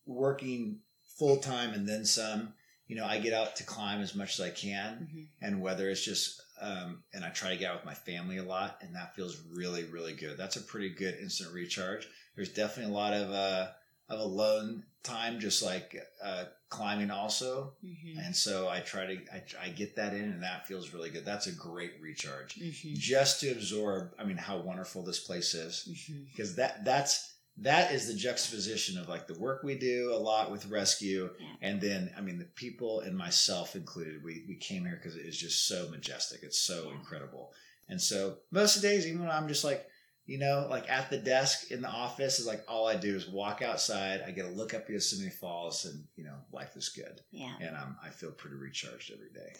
working 0.05 0.79
full 1.17 1.37
time 1.37 1.73
and 1.73 1.87
then 1.87 2.05
some. 2.05 2.53
You 2.87 2.97
know, 2.97 3.05
I 3.05 3.19
get 3.19 3.33
out 3.33 3.55
to 3.57 3.63
climb 3.63 4.01
as 4.01 4.13
much 4.13 4.39
as 4.39 4.45
I 4.45 4.49
can, 4.49 5.07
mm-hmm. 5.07 5.21
and 5.41 5.61
whether 5.61 5.89
it's 5.89 6.03
just 6.03 6.41
um, 6.61 7.03
and 7.13 7.25
I 7.25 7.29
try 7.29 7.49
to 7.49 7.57
get 7.57 7.71
out 7.71 7.77
with 7.77 7.85
my 7.85 7.93
family 7.93 8.37
a 8.37 8.43
lot, 8.43 8.77
and 8.81 8.95
that 8.95 9.15
feels 9.15 9.41
really, 9.51 9.83
really 9.83 10.13
good. 10.13 10.37
That's 10.37 10.55
a 10.55 10.61
pretty 10.61 10.89
good 10.89 11.15
instant 11.21 11.53
recharge. 11.53 12.07
There's 12.35 12.49
definitely 12.49 12.93
a 12.93 12.97
lot 12.97 13.13
of 13.13 13.31
uh, 13.31 13.67
of 14.09 14.19
alone 14.19 14.83
time, 15.03 15.39
just 15.39 15.63
like 15.63 15.95
uh, 16.23 16.45
climbing, 16.69 17.11
also, 17.11 17.73
mm-hmm. 17.85 18.19
and 18.19 18.35
so 18.35 18.69
I 18.69 18.79
try 18.79 19.05
to 19.05 19.13
I, 19.33 19.43
I, 19.61 19.69
get 19.69 19.95
that 19.97 20.13
in, 20.13 20.23
and 20.23 20.43
that 20.43 20.67
feels 20.67 20.93
really 20.93 21.09
good. 21.09 21.25
That's 21.25 21.47
a 21.47 21.51
great 21.51 21.93
recharge, 22.01 22.55
mm-hmm. 22.55 22.93
just 22.95 23.41
to 23.41 23.51
absorb. 23.51 24.11
I 24.17 24.23
mean, 24.23 24.37
how 24.37 24.57
wonderful 24.57 25.03
this 25.03 25.19
place 25.19 25.53
is, 25.53 25.87
because 26.31 26.51
mm-hmm. 26.51 26.61
that 26.61 26.85
that's 26.85 27.33
that 27.57 27.91
is 27.91 28.07
the 28.07 28.15
juxtaposition 28.15 28.97
of 28.97 29.07
like 29.07 29.27
the 29.27 29.39
work 29.39 29.61
we 29.63 29.77
do 29.77 30.11
a 30.13 30.17
lot 30.17 30.51
with 30.51 30.65
rescue 30.71 31.29
and 31.61 31.79
then 31.79 32.11
i 32.17 32.21
mean 32.21 32.39
the 32.39 32.45
people 32.55 33.01
and 33.01 33.15
myself 33.15 33.75
included 33.75 34.23
we, 34.23 34.43
we 34.47 34.55
came 34.55 34.83
here 34.83 34.99
because 35.01 35.15
it 35.15 35.25
is 35.25 35.37
just 35.37 35.67
so 35.67 35.87
majestic 35.91 36.41
it's 36.41 36.59
so 36.59 36.89
incredible 36.91 37.51
and 37.89 38.01
so 38.01 38.37
most 38.49 38.75
of 38.75 38.81
the 38.81 38.87
days 38.87 39.05
even 39.05 39.19
when 39.19 39.29
i'm 39.29 39.47
just 39.47 39.63
like 39.63 39.85
you 40.25 40.37
know 40.37 40.67
like 40.69 40.89
at 40.89 41.09
the 41.09 41.17
desk 41.17 41.71
in 41.71 41.81
the 41.81 41.89
office 41.89 42.39
is 42.39 42.47
like 42.47 42.63
all 42.67 42.87
i 42.87 42.95
do 42.95 43.15
is 43.15 43.27
walk 43.27 43.61
outside 43.61 44.21
i 44.25 44.31
get 44.31 44.45
a 44.45 44.49
look 44.49 44.73
up 44.73 44.89
yosemite 44.89 45.29
falls 45.29 45.85
and 45.85 46.03
you 46.15 46.23
know 46.23 46.35
life 46.51 46.75
is 46.77 46.89
good 46.89 47.19
yeah 47.31 47.53
and 47.59 47.75
um, 47.75 47.97
i 48.03 48.09
feel 48.09 48.31
pretty 48.31 48.55
recharged 48.55 49.11
every 49.11 49.29
day 49.33 49.53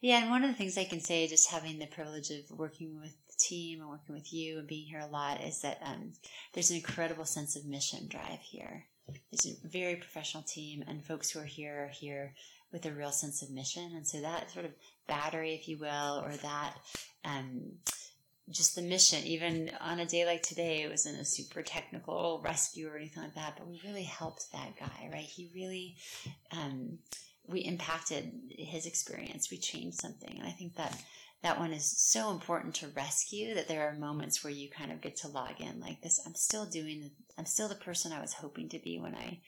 yeah 0.00 0.20
and 0.20 0.30
one 0.30 0.44
of 0.44 0.50
the 0.50 0.56
things 0.56 0.78
i 0.78 0.84
can 0.84 1.00
say 1.00 1.26
just 1.26 1.50
having 1.50 1.78
the 1.78 1.86
privilege 1.86 2.30
of 2.30 2.56
working 2.56 3.00
with 3.00 3.14
the 3.34 3.44
team 3.44 3.80
and 3.80 3.88
working 3.88 4.14
with 4.14 4.32
you 4.32 4.58
and 4.58 4.68
being 4.68 4.86
here 4.86 5.00
a 5.00 5.06
lot 5.06 5.42
is 5.42 5.60
that 5.60 5.78
um, 5.84 6.12
there's 6.52 6.70
an 6.70 6.76
incredible 6.76 7.24
sense 7.24 7.56
of 7.56 7.66
mission 7.66 8.06
drive 8.08 8.40
here. 8.40 8.86
There's 9.30 9.46
a 9.46 9.68
very 9.68 9.96
professional 9.96 10.42
team, 10.42 10.82
and 10.86 11.04
folks 11.04 11.30
who 11.30 11.40
are 11.40 11.44
here 11.44 11.84
are 11.84 11.92
here 11.92 12.34
with 12.72 12.86
a 12.86 12.92
real 12.92 13.12
sense 13.12 13.42
of 13.42 13.50
mission. 13.50 13.92
And 13.94 14.06
so 14.06 14.20
that 14.20 14.50
sort 14.50 14.64
of 14.64 14.72
battery, 15.06 15.54
if 15.54 15.68
you 15.68 15.78
will, 15.78 16.22
or 16.24 16.32
that 16.42 16.74
um, 17.24 17.72
just 18.50 18.76
the 18.76 18.82
mission, 18.82 19.24
even 19.24 19.70
on 19.80 20.00
a 20.00 20.06
day 20.06 20.26
like 20.26 20.42
today, 20.42 20.82
it 20.82 20.90
wasn't 20.90 21.20
a 21.20 21.24
super 21.24 21.62
technical 21.62 22.40
rescue 22.44 22.88
or 22.88 22.96
anything 22.96 23.22
like 23.22 23.34
that, 23.34 23.54
but 23.56 23.66
we 23.66 23.80
really 23.84 24.02
helped 24.02 24.52
that 24.52 24.76
guy, 24.78 25.08
right? 25.12 25.24
He 25.24 25.50
really, 25.54 25.96
um, 26.52 26.98
we 27.46 27.60
impacted 27.60 28.32
his 28.50 28.86
experience. 28.86 29.50
We 29.50 29.58
changed 29.58 29.98
something. 29.98 30.36
And 30.38 30.46
I 30.46 30.50
think 30.50 30.76
that 30.76 31.02
that 31.44 31.60
one 31.60 31.74
is 31.74 31.84
so 31.84 32.30
important 32.30 32.74
to 32.74 32.88
rescue 32.96 33.54
that 33.54 33.68
there 33.68 33.86
are 33.86 33.92
moments 33.94 34.42
where 34.42 34.52
you 34.52 34.70
kind 34.70 34.90
of 34.90 35.02
get 35.02 35.14
to 35.14 35.28
log 35.28 35.60
in 35.60 35.78
like 35.78 36.00
this 36.00 36.18
i'm 36.26 36.34
still 36.34 36.64
doing 36.64 37.10
i'm 37.36 37.44
still 37.44 37.68
the 37.68 37.74
person 37.74 38.12
i 38.12 38.20
was 38.20 38.32
hoping 38.32 38.66
to 38.66 38.78
be 38.78 38.98
when 38.98 39.14
i 39.14 39.38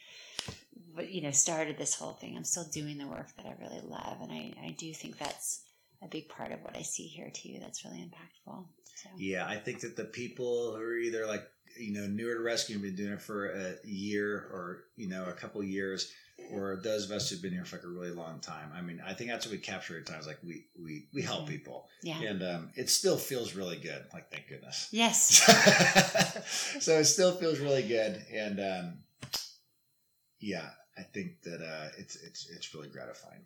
you 1.02 1.22
know 1.22 1.30
started 1.30 1.78
this 1.78 1.94
whole 1.94 2.12
thing 2.12 2.37
i'm 2.37 2.44
still 2.44 2.68
doing 2.70 2.98
the 2.98 3.06
work 3.06 3.28
that 3.37 3.46
i 3.46 3.54
really 3.62 3.80
love 3.82 4.18
and 4.20 4.30
i, 4.30 4.52
I 4.62 4.76
do 4.78 4.92
think 4.92 5.16
that's 5.16 5.62
a 6.02 6.06
big 6.06 6.28
part 6.28 6.52
of 6.52 6.61
what 6.61 6.76
i 6.76 6.82
see 6.82 7.06
here 7.06 7.30
too 7.32 7.56
that's 7.61 7.82
really 7.82 8.06
impactful 8.06 8.66
so. 8.96 9.09
yeah 9.18 9.46
i 9.46 9.56
think 9.56 9.80
that 9.80 9.96
the 9.96 10.04
people 10.04 10.74
who 10.74 10.82
are 10.82 10.98
either 10.98 11.26
like 11.26 11.46
you 11.78 11.92
know 11.92 12.06
newer 12.06 12.35
to 12.35 12.40
rescue 12.40 12.74
and 12.74 12.82
been 12.82 12.96
doing 12.96 13.12
it 13.12 13.20
for 13.20 13.46
a 13.46 13.74
year 13.85 14.48
or 14.52 14.85
you 14.96 15.09
know 15.09 15.24
a 15.26 15.32
couple 15.32 15.62
years 15.62 16.12
or 16.52 16.76
those 16.76 17.04
of 17.04 17.11
us 17.11 17.30
who've 17.30 17.42
been 17.42 17.52
here 17.52 17.64
for 17.64 17.76
like 17.76 17.85
a 17.85 17.88
really 17.88 18.11
long 18.11 18.40
time. 18.40 18.70
I 18.74 18.82
mean, 18.82 19.02
I 19.04 19.14
think 19.14 19.30
that's 19.30 19.46
what 19.46 19.52
we 19.52 19.59
capture 19.59 19.98
at 19.98 20.06
times. 20.06 20.26
Like 20.26 20.38
we 20.44 20.66
we 20.80 21.09
we 21.12 21.22
help 21.22 21.48
people, 21.48 21.88
yeah, 22.02 22.20
and 22.20 22.42
um, 22.42 22.70
it 22.76 22.90
still 22.90 23.16
feels 23.16 23.54
really 23.54 23.76
good. 23.76 24.04
Like 24.12 24.30
thank 24.30 24.48
goodness, 24.48 24.88
yes. 24.90 25.42
so 26.80 26.98
it 26.98 27.04
still 27.04 27.32
feels 27.37 27.59
really 27.59 27.82
good, 27.82 28.22
and 28.32 28.61
um, 28.61 28.98
yeah, 30.40 30.68
I 30.98 31.02
think 31.02 31.42
that 31.42 31.61
uh, 31.62 31.88
it's 31.98 32.16
it's 32.16 32.48
it's 32.50 32.74
really 32.74 32.88
gratifying. 32.88 33.44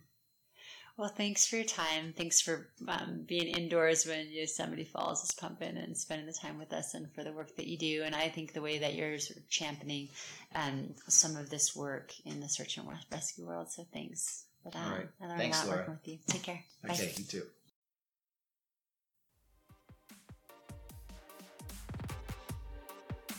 Well, 1.01 1.09
thanks 1.09 1.47
for 1.47 1.57
your 1.57 1.65
time. 1.65 2.13
Thanks 2.15 2.43
for 2.43 2.69
um, 2.87 3.25
being 3.27 3.47
indoors 3.47 4.05
when 4.05 4.27
Yosemite 4.31 4.85
Falls 4.85 5.25
is 5.25 5.31
pumping 5.31 5.79
and 5.79 5.97
spending 5.97 6.27
the 6.27 6.33
time 6.35 6.59
with 6.59 6.75
us 6.75 6.93
and 6.93 7.11
for 7.15 7.25
the 7.25 7.33
work 7.33 7.57
that 7.57 7.67
you 7.67 7.79
do. 7.79 8.03
And 8.05 8.15
I 8.15 8.29
think 8.29 8.53
the 8.53 8.61
way 8.61 8.77
that 8.81 8.93
you're 8.93 9.19
sort 9.19 9.39
of 9.39 9.49
championing 9.49 10.11
um, 10.55 10.95
some 11.09 11.37
of 11.37 11.49
this 11.49 11.75
work 11.75 12.13
in 12.27 12.41
the 12.41 12.51
search 12.51 12.77
and 12.77 12.87
rescue 13.11 13.47
world. 13.47 13.71
So 13.71 13.87
thanks 13.95 14.45
for 14.63 14.73
that. 14.73 14.87
All 14.87 14.93
right. 14.93 15.09
I 15.23 15.27
learned 15.27 15.41
thanks, 15.41 15.65
a 15.65 15.69
lot 15.69 15.69
Laura. 15.69 15.79
working 15.79 15.95
with 15.95 16.09
you. 16.09 16.19
Take 16.27 16.43
care. 16.43 16.65
Okay, 16.85 17.07
Bye. 17.07 17.13
you 17.17 17.25
too. 17.25 17.43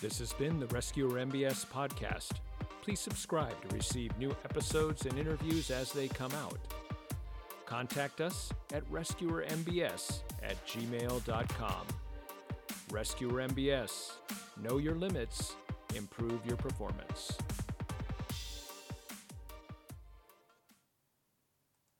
This 0.01 0.17
has 0.17 0.33
been 0.33 0.59
the 0.59 0.65
Rescuer 0.65 1.11
MBS 1.11 1.67
podcast. 1.67 2.31
Please 2.81 2.99
subscribe 2.99 3.53
to 3.69 3.75
receive 3.75 4.17
new 4.17 4.35
episodes 4.45 5.05
and 5.05 5.19
interviews 5.19 5.69
as 5.69 5.91
they 5.91 6.07
come 6.07 6.31
out. 6.31 6.57
Contact 7.71 8.19
us 8.19 8.51
at 8.73 8.83
rescuermbs 8.91 10.23
at 10.43 10.67
gmail.com. 10.67 11.87
Rescuer 12.91 13.47
MBS. 13.47 14.11
Know 14.61 14.77
your 14.77 14.95
limits, 14.95 15.55
improve 15.95 16.45
your 16.45 16.57
performance. 16.57 17.31